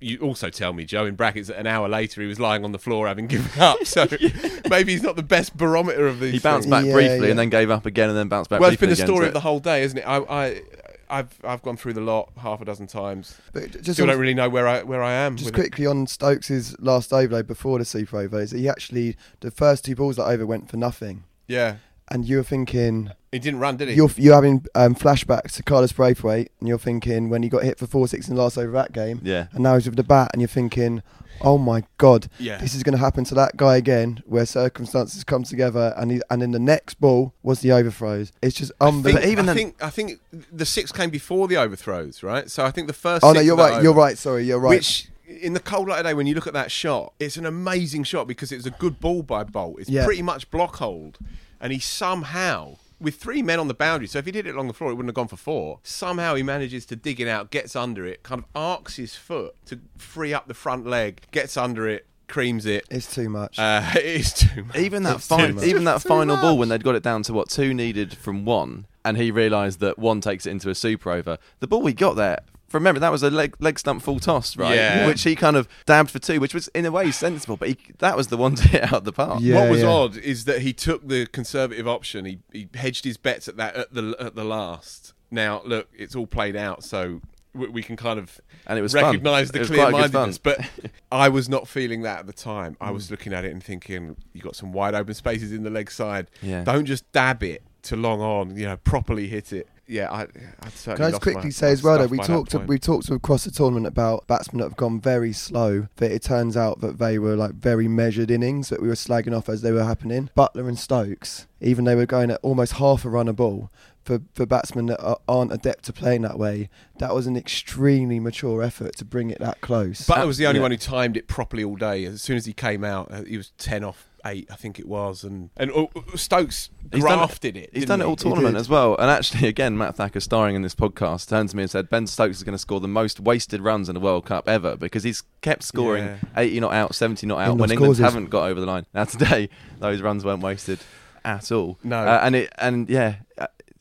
You 0.00 0.18
also 0.20 0.50
tell 0.50 0.72
me, 0.72 0.84
Jo, 0.84 1.04
in 1.06 1.14
brackets, 1.14 1.48
that 1.48 1.58
an 1.58 1.66
hour 1.66 1.88
later 1.88 2.20
he 2.22 2.26
was 2.26 2.38
lying 2.40 2.64
on 2.64 2.72
the 2.72 2.78
floor 2.78 3.06
having 3.08 3.26
given 3.26 3.50
up. 3.60 3.84
So 3.84 4.06
maybe 4.70 4.92
he's 4.92 5.02
not 5.02 5.16
the 5.16 5.22
best 5.22 5.56
barometer 5.56 6.06
of 6.06 6.20
these. 6.20 6.32
He 6.34 6.38
bounced 6.38 6.64
things. 6.68 6.70
back 6.70 6.84
Yeah, 6.86 6.92
briefly 6.92 7.24
yeah. 7.26 7.30
and 7.30 7.38
then 7.38 7.50
gave 7.50 7.70
up 7.70 7.86
again 7.86 8.08
and 8.08 8.16
then 8.16 8.28
bounced 8.28 8.50
back 8.50 8.60
Well, 8.60 8.70
it's 8.70 8.78
briefly 8.80 8.94
been 8.96 9.06
the 9.06 9.12
story 9.12 9.24
so 9.24 9.28
of 9.28 9.34
the 9.34 9.40
whole 9.40 9.60
day, 9.60 9.82
isn't 9.82 9.98
it? 9.98 10.02
I, 10.06 10.16
I, 10.18 10.62
I've, 11.08 11.38
I've 11.44 11.62
gone 11.62 11.76
through 11.76 11.92
the 11.94 12.00
lot 12.00 12.30
half 12.38 12.60
a 12.60 12.64
dozen 12.64 12.86
times. 12.86 13.36
But 13.52 13.70
just 13.72 13.92
Still 13.94 14.04
on- 14.04 14.08
don't 14.08 14.20
really 14.20 14.34
know 14.34 14.48
where 14.48 14.66
I, 14.66 14.82
where 14.82 15.02
I 15.02 15.12
am. 15.12 15.36
Just 15.36 15.50
with 15.52 15.54
it. 15.54 15.60
quickly 15.60 15.86
on 15.86 16.06
Stokes' 16.06 16.74
last 16.80 17.12
overload 17.12 17.46
before 17.46 17.78
the 17.78 17.84
super 17.84 18.18
over 18.18 18.40
is 18.40 18.50
he 18.52 18.68
actually 18.68 19.16
the 19.40 19.50
first 19.50 19.84
two 19.84 19.94
balls 19.94 20.16
that 20.16 20.24
over 20.26 20.44
went 20.46 20.68
for 20.70 20.76
nothing, 20.76 21.24
Yeah, 21.46 21.76
and 22.08 22.24
you're 22.24 22.44
thinking 22.44 23.10
he 23.32 23.38
didn't 23.38 23.60
run, 23.60 23.76
did 23.76 23.88
he? 23.88 23.94
you're 23.94 24.10
you're 24.16 24.34
having 24.34 24.64
um, 24.74 24.94
flashbacks 24.94 25.52
to 25.54 25.62
Carlos 25.62 25.92
Brathwaite, 25.92 26.48
and 26.60 26.68
you're 26.68 26.78
thinking 26.78 27.28
when 27.28 27.42
he 27.42 27.48
got 27.48 27.62
hit 27.64 27.78
for 27.78 27.86
four 27.86 28.08
six 28.08 28.28
in 28.28 28.34
the 28.36 28.42
last 28.42 28.56
over 28.56 28.68
of 28.68 28.72
that 28.74 28.92
game, 28.92 29.20
Yeah. 29.22 29.46
and 29.52 29.60
now 29.62 29.74
he's 29.74 29.86
with 29.86 29.96
the 29.96 30.02
bat, 30.04 30.30
and 30.32 30.40
you're 30.40 30.48
thinking, 30.48 31.02
oh 31.42 31.58
my 31.58 31.84
god, 31.98 32.28
Yeah. 32.38 32.56
this 32.58 32.74
is 32.74 32.82
going 32.82 32.92
to 32.94 32.98
happen 32.98 33.24
to 33.24 33.34
that 33.34 33.56
guy 33.56 33.76
again, 33.76 34.22
where 34.26 34.46
circumstances 34.46 35.22
come 35.24 35.42
together, 35.42 35.92
and 35.96 36.10
he, 36.12 36.20
and 36.30 36.42
in 36.42 36.52
the 36.52 36.58
next 36.58 37.00
ball 37.00 37.34
was 37.42 37.60
the 37.60 37.72
overthrows. 37.72 38.32
It's 38.42 38.56
just 38.56 38.72
I 38.80 38.86
think, 38.90 38.96
unbelievable. 38.96 39.28
even 39.32 39.44
I 39.44 39.46
then- 39.46 39.56
think 39.56 39.82
I 39.82 39.90
think 39.90 40.20
the 40.52 40.66
six 40.66 40.92
came 40.92 41.10
before 41.10 41.48
the 41.48 41.56
overthrows, 41.56 42.22
right? 42.22 42.50
So 42.50 42.64
I 42.64 42.70
think 42.70 42.86
the 42.86 42.92
first. 42.94 43.24
Oh 43.24 43.32
no, 43.32 43.40
you're 43.40 43.52
of 43.54 43.58
that 43.58 43.70
right. 43.76 43.82
You're 43.82 43.92
right. 43.94 44.16
Sorry, 44.16 44.44
you're 44.44 44.58
right. 44.60 44.70
Which 44.76 45.08
in 45.28 45.52
the 45.54 45.60
cold 45.60 45.88
light 45.88 45.98
of 45.98 46.06
day, 46.06 46.14
when 46.14 46.26
you 46.28 46.34
look 46.34 46.46
at 46.46 46.52
that 46.54 46.70
shot, 46.70 47.12
it's 47.18 47.36
an 47.36 47.44
amazing 47.44 48.04
shot 48.04 48.26
because 48.28 48.52
it's 48.52 48.64
a 48.64 48.70
good 48.70 49.00
ball 49.00 49.22
by 49.22 49.42
Boult. 49.44 49.80
It's 49.80 49.90
Yeah. 49.90 50.04
pretty 50.04 50.22
much 50.22 50.48
block 50.52 50.76
hole, 50.76 51.12
and 51.60 51.72
he 51.72 51.78
somehow. 51.78 52.76
With 52.98 53.16
three 53.16 53.42
men 53.42 53.60
on 53.60 53.68
the 53.68 53.74
boundary, 53.74 54.06
so 54.06 54.18
if 54.18 54.24
he 54.24 54.32
did 54.32 54.46
it 54.46 54.54
along 54.54 54.68
the 54.68 54.72
floor, 54.72 54.90
it 54.90 54.94
wouldn't 54.94 55.10
have 55.10 55.14
gone 55.14 55.28
for 55.28 55.36
four. 55.36 55.80
Somehow 55.82 56.34
he 56.34 56.42
manages 56.42 56.86
to 56.86 56.96
dig 56.96 57.20
it 57.20 57.28
out, 57.28 57.50
gets 57.50 57.76
under 57.76 58.06
it, 58.06 58.22
kind 58.22 58.38
of 58.38 58.46
arcs 58.54 58.96
his 58.96 59.14
foot 59.14 59.54
to 59.66 59.80
free 59.98 60.32
up 60.32 60.48
the 60.48 60.54
front 60.54 60.86
leg, 60.86 61.20
gets 61.30 61.58
under 61.58 61.86
it, 61.86 62.06
creams 62.26 62.64
it. 62.64 62.86
it's 62.90 63.14
too 63.14 63.28
much. 63.28 63.58
Uh, 63.58 63.82
it 63.96 64.02
is 64.04 64.32
too 64.32 64.64
much. 64.64 64.78
Even 64.78 65.02
that 65.02 65.16
It's 65.16 65.28
too 65.28 65.36
fin- 65.36 65.54
much. 65.56 65.64
even 65.64 65.84
that 65.84 66.00
Too 66.00 66.08
final 66.08 66.36
ball 66.38 66.56
when 66.56 66.70
they'd 66.70 66.82
got 66.82 66.94
it 66.94 67.02
down 67.02 67.22
to 67.24 67.34
what 67.34 67.50
two 67.50 67.74
needed 67.74 68.16
from 68.16 68.46
one, 68.46 68.86
and 69.04 69.18
he 69.18 69.30
realised 69.30 69.80
that 69.80 69.98
one 69.98 70.22
takes 70.22 70.46
it 70.46 70.52
into 70.52 70.70
a 70.70 70.74
super 70.74 71.10
over. 71.10 71.36
The 71.60 71.66
ball 71.66 71.82
we 71.82 71.92
got 71.92 72.16
there. 72.16 72.38
From 72.68 72.82
memory, 72.82 72.98
that 73.00 73.12
was 73.12 73.22
a 73.22 73.30
leg 73.30 73.54
leg 73.60 73.78
stump 73.78 74.02
full 74.02 74.18
toss, 74.18 74.56
right? 74.56 74.74
Yeah. 74.74 75.06
Which 75.06 75.22
he 75.22 75.36
kind 75.36 75.56
of 75.56 75.68
dabbed 75.86 76.10
for 76.10 76.18
two, 76.18 76.40
which 76.40 76.52
was 76.52 76.66
in 76.68 76.84
a 76.84 76.90
way 76.90 77.10
sensible, 77.12 77.56
but 77.56 77.68
he, 77.68 77.78
that 77.98 78.16
was 78.16 78.26
the 78.26 78.36
one 78.36 78.54
to 78.56 78.66
hit 78.68 78.92
out 78.92 79.04
the 79.04 79.12
park. 79.12 79.38
Yeah. 79.40 79.60
what 79.60 79.70
was 79.70 79.84
odd 79.84 80.16
is 80.16 80.46
that 80.46 80.62
he 80.62 80.72
took 80.72 81.06
the 81.06 81.26
conservative 81.26 81.86
option. 81.86 82.24
He, 82.24 82.38
he 82.52 82.68
hedged 82.74 83.04
his 83.04 83.16
bets 83.16 83.46
at 83.46 83.56
that 83.56 83.76
at 83.76 83.94
the 83.94 84.16
at 84.18 84.34
the 84.34 84.44
last. 84.44 85.14
Now 85.30 85.62
look, 85.64 85.88
it's 85.96 86.16
all 86.16 86.26
played 86.26 86.56
out, 86.56 86.82
so 86.82 87.20
we, 87.54 87.68
we 87.68 87.82
can 87.84 87.96
kind 87.96 88.18
of 88.18 88.40
And 88.66 88.78
it 88.78 88.82
was 88.82 88.92
fun. 88.94 89.04
recognise 89.04 89.50
It 89.50 89.52
the 89.52 89.58
was 89.60 89.68
quite 89.70 89.76
good 89.92 90.10
fun. 90.10 90.10
clear-mindedness. 90.10 90.38
But 90.38 90.60
I 91.12 91.28
was 91.28 91.48
not 91.48 91.68
feeling 91.68 92.02
that 92.02 92.18
at 92.20 92.26
the 92.26 92.32
time. 92.32 92.76
I 92.80 92.90
Mm. 92.90 92.94
was 92.94 93.10
looking 93.12 93.32
at 93.32 93.44
it 93.44 93.52
and 93.52 93.62
thinking, 93.62 94.16
you 94.32 94.40
got 94.42 94.56
some 94.56 94.72
wide 94.72 94.94
open 94.94 95.14
spaces 95.14 95.52
in 95.52 95.62
the 95.62 95.70
leg 95.70 95.90
side. 95.90 96.28
Yeah. 96.42 96.64
Don't 96.64 96.84
just 96.84 97.10
dab 97.12 97.42
it 97.44 97.62
to 97.82 97.96
long 97.96 98.20
on. 98.20 98.56
You 98.56 98.66
know, 98.66 98.76
properly 98.78 99.28
hit 99.28 99.52
it. 99.52 99.68
Yeah, 99.88 100.10
I, 100.10 100.22
I'd 100.22 100.72
certainly 100.72 100.96
Can 100.96 101.04
I 101.04 101.10
just 101.10 101.22
quickly 101.22 101.44
my- 101.44 101.50
say 101.50 101.70
as 101.70 101.82
well, 101.82 101.98
though, 101.98 102.06
we 102.06 102.16
that 102.18 102.26
talked 102.26 102.52
point. 102.52 102.66
we 102.68 102.78
talked 102.78 103.08
across 103.08 103.44
the 103.44 103.50
tournament 103.52 103.86
about 103.86 104.26
batsmen 104.26 104.58
that 104.60 104.70
have 104.70 104.76
gone 104.76 105.00
very 105.00 105.32
slow. 105.32 105.86
But 105.96 106.10
it 106.10 106.22
turns 106.22 106.56
out 106.56 106.80
that 106.80 106.98
they 106.98 107.18
were 107.18 107.36
like 107.36 107.54
very 107.54 107.86
measured 107.86 108.30
innings 108.30 108.68
that 108.70 108.82
we 108.82 108.88
were 108.88 108.94
slagging 108.94 109.36
off 109.36 109.48
as 109.48 109.62
they 109.62 109.72
were 109.72 109.84
happening. 109.84 110.30
Buttler 110.36 110.66
and 110.68 110.78
Stokes, 110.78 111.46
even 111.60 111.84
they 111.84 111.94
were 111.94 112.06
going 112.06 112.30
at 112.30 112.40
almost 112.42 112.74
half 112.74 113.04
a 113.04 113.08
run 113.08 113.28
a 113.28 113.32
ball. 113.32 113.70
For, 114.06 114.20
for 114.34 114.46
batsmen 114.46 114.86
that 114.86 115.02
are, 115.02 115.18
aren't 115.28 115.52
adept 115.52 115.84
to 115.86 115.92
playing 115.92 116.22
that 116.22 116.38
way, 116.38 116.68
that 117.00 117.12
was 117.12 117.26
an 117.26 117.36
extremely 117.36 118.20
mature 118.20 118.62
effort 118.62 118.94
to 118.98 119.04
bring 119.04 119.30
it 119.30 119.40
that 119.40 119.60
close. 119.60 120.06
Buttler 120.06 120.26
was 120.28 120.38
the 120.38 120.46
only 120.46 120.58
Yeah. 120.60 120.62
one 120.62 120.70
who 120.70 120.76
timed 120.76 121.16
it 121.16 121.26
properly 121.26 121.64
all 121.64 121.74
day. 121.74 122.04
As 122.04 122.22
soon 122.22 122.36
as 122.36 122.46
he 122.46 122.52
came 122.52 122.84
out, 122.84 123.10
uh, 123.10 123.24
he 123.24 123.36
was 123.36 123.50
ten 123.58 123.82
off 123.82 124.08
eight, 124.24 124.48
I 124.50 124.54
think 124.54 124.78
it 124.78 124.86
was, 124.86 125.24
and 125.24 125.50
and 125.56 125.72
uh, 125.72 125.86
Stokes 126.14 126.70
He's 126.92 127.02
done 127.02 127.12
it- 127.14 127.16
grafted 127.16 127.56
it. 127.56 127.70
He's 127.72 127.84
done 127.86 128.00
it 128.00 128.04
all 128.04 128.14
tournament 128.14 128.56
as 128.56 128.68
well. 128.68 128.94
And 128.96 129.10
actually, 129.10 129.48
again, 129.48 129.76
Matt 129.76 129.96
Thacker, 129.96 130.20
starring 130.20 130.54
in 130.54 130.62
this 130.62 130.74
podcast, 130.76 131.28
turned 131.28 131.48
to 131.48 131.56
me 131.56 131.64
and 131.64 131.70
said 131.70 131.90
Ben 131.90 132.06
Stokes 132.06 132.36
is 132.36 132.44
going 132.44 132.54
to 132.54 132.58
score 132.60 132.78
the 132.78 132.86
most 132.86 133.18
wasted 133.18 133.60
runs 133.60 133.88
in 133.88 133.94
the 133.94 134.00
World 134.00 134.24
Cup 134.24 134.48
ever 134.48 134.76
because 134.76 135.02
he's 135.02 135.24
kept 135.40 135.64
scoring 135.64 136.04
Yeah. 136.04 136.16
80 136.36 136.60
not 136.60 136.72
out, 136.72 136.94
70 136.94 137.26
not 137.26 137.38
out 137.40 137.52
In 137.54 137.58
when 137.58 137.70
England 137.72 137.90
causes. 137.90 138.04
haven't 138.04 138.30
got 138.30 138.44
over 138.48 138.60
the 138.60 138.66
line. 138.66 138.86
Now 138.94 139.04
today, 139.04 139.48
those 139.80 140.00
runs 140.00 140.24
weren't 140.24 140.42
wasted 140.42 140.78
at 141.24 141.50
all. 141.50 141.76
No. 141.82 141.98
Uh, 141.98 142.20
and 142.22 142.36
it 142.36 142.52
and 142.58 142.88
yeah, 142.88 143.16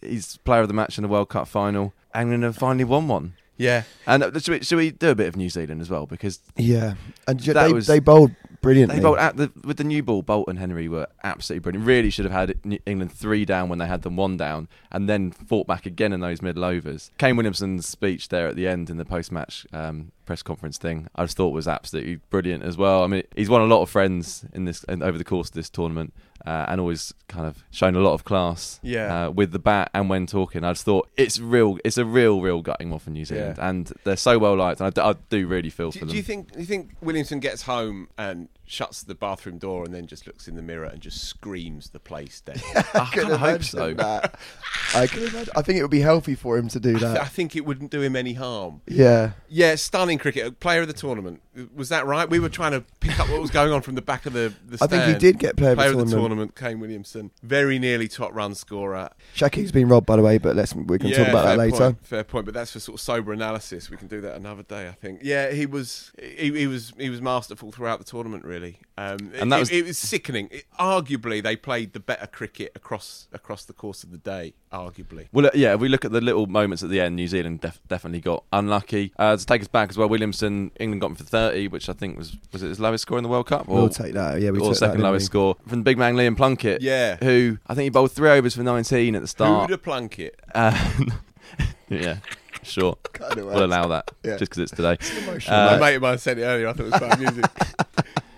he's 0.08 0.38
player 0.38 0.62
of 0.62 0.68
the 0.68 0.74
match 0.74 0.98
in 0.98 1.02
the 1.04 1.08
World 1.08 1.30
Cup 1.30 1.48
final. 1.48 1.94
England 2.16 2.44
have 2.44 2.56
finally 2.56 2.84
won 2.86 3.08
one. 3.08 3.34
Yeah, 3.58 3.84
And 4.06 4.22
uh, 4.22 4.38
should 4.40 4.50
we, 4.60 4.64
should 4.66 4.76
we 4.76 4.92
do 4.92 5.10
a 5.12 5.16
bit 5.16 5.28
of 5.30 5.38
New 5.38 5.50
Zealand 5.50 5.80
as 5.80 5.90
well? 5.90 6.06
Because 6.06 6.42
yeah, 6.58 6.96
and 7.26 7.40
That 7.40 7.54
they 7.68 7.72
was- 7.74 7.88
they 7.88 8.00
bowled 8.00 8.32
brilliantly. 8.62 8.98
They 8.98 9.02
bowled 9.02 9.18
at 9.20 9.38
the, 9.38 9.50
with 9.64 9.78
the 9.78 9.86
new 9.86 10.04
ball. 10.04 10.24
Boult 10.24 10.50
and 10.50 10.60
Henry 10.60 10.90
were 10.90 11.08
absolutely 11.24 11.62
brilliant. 11.62 11.88
Really 11.88 12.10
should 12.10 12.26
have 12.26 12.34
had 12.34 12.56
England 12.86 13.14
three 13.14 13.46
down 13.46 13.70
when 13.70 13.80
they 13.80 13.88
had 13.88 14.02
them 14.02 14.18
one 14.18 14.36
down, 14.36 14.68
and 14.92 15.08
then 15.08 15.32
fought 15.32 15.68
back 15.68 15.86
again 15.86 16.12
in 16.12 16.20
those 16.20 16.42
middle 16.42 16.66
overs. 16.66 17.12
Kane 17.18 17.38
Williamson's 17.38 17.88
speech 17.88 18.28
there 18.28 18.48
at 18.50 18.58
the 18.58 18.68
end 18.68 18.90
in 18.90 18.98
the 18.98 19.06
post-match 19.06 19.66
um, 19.72 20.12
press 20.26 20.42
conference 20.44 20.78
thing, 20.78 21.08
I 21.16 21.24
just 21.26 21.38
thought 21.38 21.50
was 21.50 21.68
absolutely 21.68 22.16
brilliant 22.30 22.64
as 22.64 22.78
well. 22.78 23.04
I 23.04 23.08
mean, 23.08 23.24
he's 23.36 23.50
won 23.50 23.62
a 23.62 23.66
lot 23.66 23.82
of 23.82 23.90
friends 23.90 24.46
in 24.54 24.66
this 24.66 24.84
in, 24.86 25.02
over 25.04 25.18
the 25.18 25.24
course 25.24 25.50
of 25.50 25.54
this 25.56 25.70
tournament. 25.70 26.14
Uh, 26.46 26.64
and 26.68 26.80
always 26.80 27.12
kind 27.28 27.48
of 27.48 27.64
shown 27.72 27.96
a 27.96 28.00
lot 28.00 28.14
of 28.14 28.24
class 28.24 28.80
Yeah. 28.84 29.26
uh, 29.26 29.32
with 29.32 29.52
the 29.52 29.58
bat 29.58 29.90
and 29.96 30.12
when 30.12 30.28
talking. 30.28 30.64
I 30.64 30.74
just 30.74 30.86
thought 30.86 31.10
it's 31.18 31.40
real, 31.40 31.80
it's 31.84 31.98
a 31.98 32.06
real, 32.06 32.40
real 32.40 32.62
gutting 32.62 32.92
one 32.92 33.00
for 33.00 33.10
New 33.10 33.26
Zealand, 33.26 33.56
Yeah. 33.58 33.68
and 33.68 33.92
they're 34.04 34.16
so 34.16 34.38
well 34.38 34.56
liked. 34.56 34.80
And 34.80 34.86
I, 34.86 34.90
d- 34.92 35.02
I 35.02 35.16
do 35.32 35.48
really 35.48 35.72
feel 35.72 35.90
Do, 35.90 35.98
for 36.00 36.06
them. 36.06 36.12
do 36.12 36.18
you 36.18 36.22
think? 36.22 36.52
Do 36.52 36.60
you 36.60 36.66
think 36.68 36.92
Williamson 37.02 37.40
gets 37.40 37.64
home 37.64 38.10
and 38.20 38.48
shuts 38.66 39.04
the 39.04 39.16
bathroom 39.16 39.58
door 39.58 39.84
and 39.86 39.94
then 39.94 40.08
just 40.08 40.28
looks 40.28 40.48
in 40.48 40.56
the 40.56 40.62
mirror 40.62 40.86
and 40.86 41.00
just 41.02 41.24
screams 41.24 41.90
the 41.90 42.00
place 42.00 42.42
down? 42.42 42.58
I 42.94 43.10
kind 43.14 43.34
hope 43.34 43.64
so. 43.64 43.94
that. 43.94 44.40
I 44.94 45.08
can 45.08 45.24
imagine. 45.24 45.54
I 45.56 45.62
think 45.62 45.80
it 45.80 45.82
would 45.82 45.92
be 45.92 46.02
healthy 46.02 46.36
for 46.36 46.58
him 46.58 46.68
to 46.70 46.80
do 46.80 46.96
I, 46.96 47.00
th- 47.00 47.18
I 47.18 47.26
think 47.26 47.56
it 47.56 47.66
wouldn't 47.66 47.92
do 47.92 48.02
him 48.02 48.16
any 48.16 48.34
harm. 48.34 48.82
Yeah. 48.88 49.32
Yeah, 49.50 49.76
stunning 49.76 50.18
cricket. 50.18 50.48
Uh, 50.48 50.52
player 50.52 50.82
of 50.82 50.88
the 50.88 50.94
tournament. 50.94 51.42
Was 51.74 51.90
that 51.90 52.06
right? 52.06 52.30
We 52.30 52.40
were 52.40 52.50
trying 52.50 52.72
to 52.72 52.84
pick 53.00 53.20
up 53.20 53.30
what 53.30 53.42
was 53.42 53.52
going 53.52 53.72
on 53.72 53.82
from 53.82 53.96
the 53.96 54.02
back 54.02 54.26
of 54.26 54.34
the, 54.34 54.54
the 54.66 54.78
I 54.82 54.88
think 54.88 55.06
he 55.06 55.14
did 55.14 55.40
get 55.40 55.56
player 55.56 55.72
of 55.72 55.78
the 55.78 56.00
of 56.00 56.10
the 56.10 56.16
tournament. 56.16 56.56
Kane 56.56 56.80
Williamson. 56.80 57.32
Very 57.44 57.80
nearly 57.80 58.08
top 58.08 58.34
run 58.34 58.56
scorer. 58.56 59.10
Shakib's 59.36 59.72
been 59.72 59.88
robbed, 59.88 60.06
by 60.06 60.16
the 60.18 60.22
way, 60.22 60.38
but 60.38 60.56
let's 60.56 60.74
we 60.76 61.00
can 61.00 61.10
yeah, 61.10 61.18
talk 61.18 61.28
about 61.30 61.46
that 61.46 61.58
later. 61.58 61.78
Point, 61.78 62.06
fair 62.06 62.24
point, 62.24 62.46
but 62.46 62.54
that's 62.54 62.72
for 62.72 62.80
sort 62.80 62.96
of 62.96 63.02
sober 63.02 63.32
analysis. 63.32 63.90
We 63.90 63.98
can 63.98 64.08
do 64.08 64.22
that 64.22 64.36
another 64.36 64.64
day, 64.64 64.88
I 64.88 64.92
think. 64.92 65.22
Yeah, 65.24 65.52
he 65.52 65.66
was 65.66 66.12
he, 66.20 66.52
he 66.52 66.68
was 66.68 66.94
he 66.98 67.10
was 67.10 67.22
masterful 67.22 67.72
throughout 67.72 68.00
the 68.00 68.06
tournament, 68.06 68.44
really. 68.44 68.55
Um, 68.98 69.32
And 69.40 69.52
that 69.52 69.58
it, 69.58 69.60
was- 69.60 69.72
it 69.72 69.86
was 69.86 69.98
sickening. 69.98 70.48
It, 70.52 70.66
arguably, 70.80 71.44
they 71.44 71.56
played 71.56 71.94
the 71.94 72.00
better 72.00 72.28
cricket 72.28 72.72
across 72.76 73.28
across 73.34 73.66
the 73.66 73.74
course 73.74 74.04
of 74.04 74.12
the 74.12 74.18
day. 74.18 74.54
Arguably, 74.72 75.28
Well, 75.32 75.46
uh, 75.48 75.50
yeah, 75.54 75.74
if 75.74 75.80
we 75.80 75.88
look 75.90 76.04
at 76.06 76.12
the 76.12 76.20
little 76.22 76.48
moments 76.48 76.84
at 76.84 76.90
the 76.90 77.00
end, 77.02 77.16
New 77.16 77.28
Zealand 77.28 77.62
def- 77.62 77.80
definitely 77.88 78.20
got 78.22 78.44
unlucky. 78.52 79.14
Uh, 79.18 79.38
to 79.38 79.46
take 79.46 79.62
us 79.62 79.68
back 79.70 79.90
as 79.90 79.98
well, 79.98 80.10
Williamson, 80.10 80.72
England 80.80 81.02
got 81.02 81.12
him 81.12 81.16
for 81.16 81.24
30, 81.24 81.70
which 81.70 81.88
I 81.90 81.94
think 81.94 82.18
was 82.18 82.36
was 82.52 82.62
it 82.64 82.68
his 82.70 82.80
lowest 82.80 83.04
score 83.04 83.18
in 83.18 83.24
the 83.24 83.30
World 83.30 83.48
Cup? 83.48 83.70
Or, 83.70 83.76
We'll 83.76 83.90
take 83.90 84.14
that. 84.14 84.42
Yeah, 84.42 84.52
we 84.52 84.60
or 84.60 84.70
took 84.70 84.78
second 84.78 84.98
that, 85.00 85.04
lowest 85.04 85.24
we? 85.24 85.28
score 85.28 85.56
from 85.68 85.80
the 85.80 85.84
big 85.84 85.98
man 85.98 86.16
Liam 86.16 86.36
Plunkett. 86.36 86.82
Yeah. 86.82 87.18
Who, 87.18 87.58
I 87.68 87.74
think 87.74 87.84
he 87.84 87.90
bowled 87.90 88.12
three 88.12 88.30
overs 88.30 88.56
for 88.56 88.64
19 88.64 89.16
at 89.16 89.22
the 89.22 89.28
start. 89.28 89.70
who'd 89.70 89.82
Plunkett? 89.84 90.40
Uh, 90.54 90.78
yeah, 91.90 92.18
sure. 92.64 92.98
Kinda 93.14 93.46
We'll 93.46 93.64
allow 93.66 93.88
that 93.88 94.12
Yeah. 94.24 94.38
just 94.38 94.52
because 94.52 94.58
it's 94.64 94.72
today. 94.72 94.98
Emotional, 95.24 95.56
Uh, 95.58 95.72
My 95.72 95.80
mate 95.80 95.96
of 95.96 96.02
mine 96.02 96.18
sent 96.18 96.40
it 96.40 96.44
earlier. 96.44 96.68
I 96.70 96.74
thought 96.74 96.86
it 96.88 96.92
was 96.92 97.00
quite 97.00 97.14
amusing. 97.16 97.44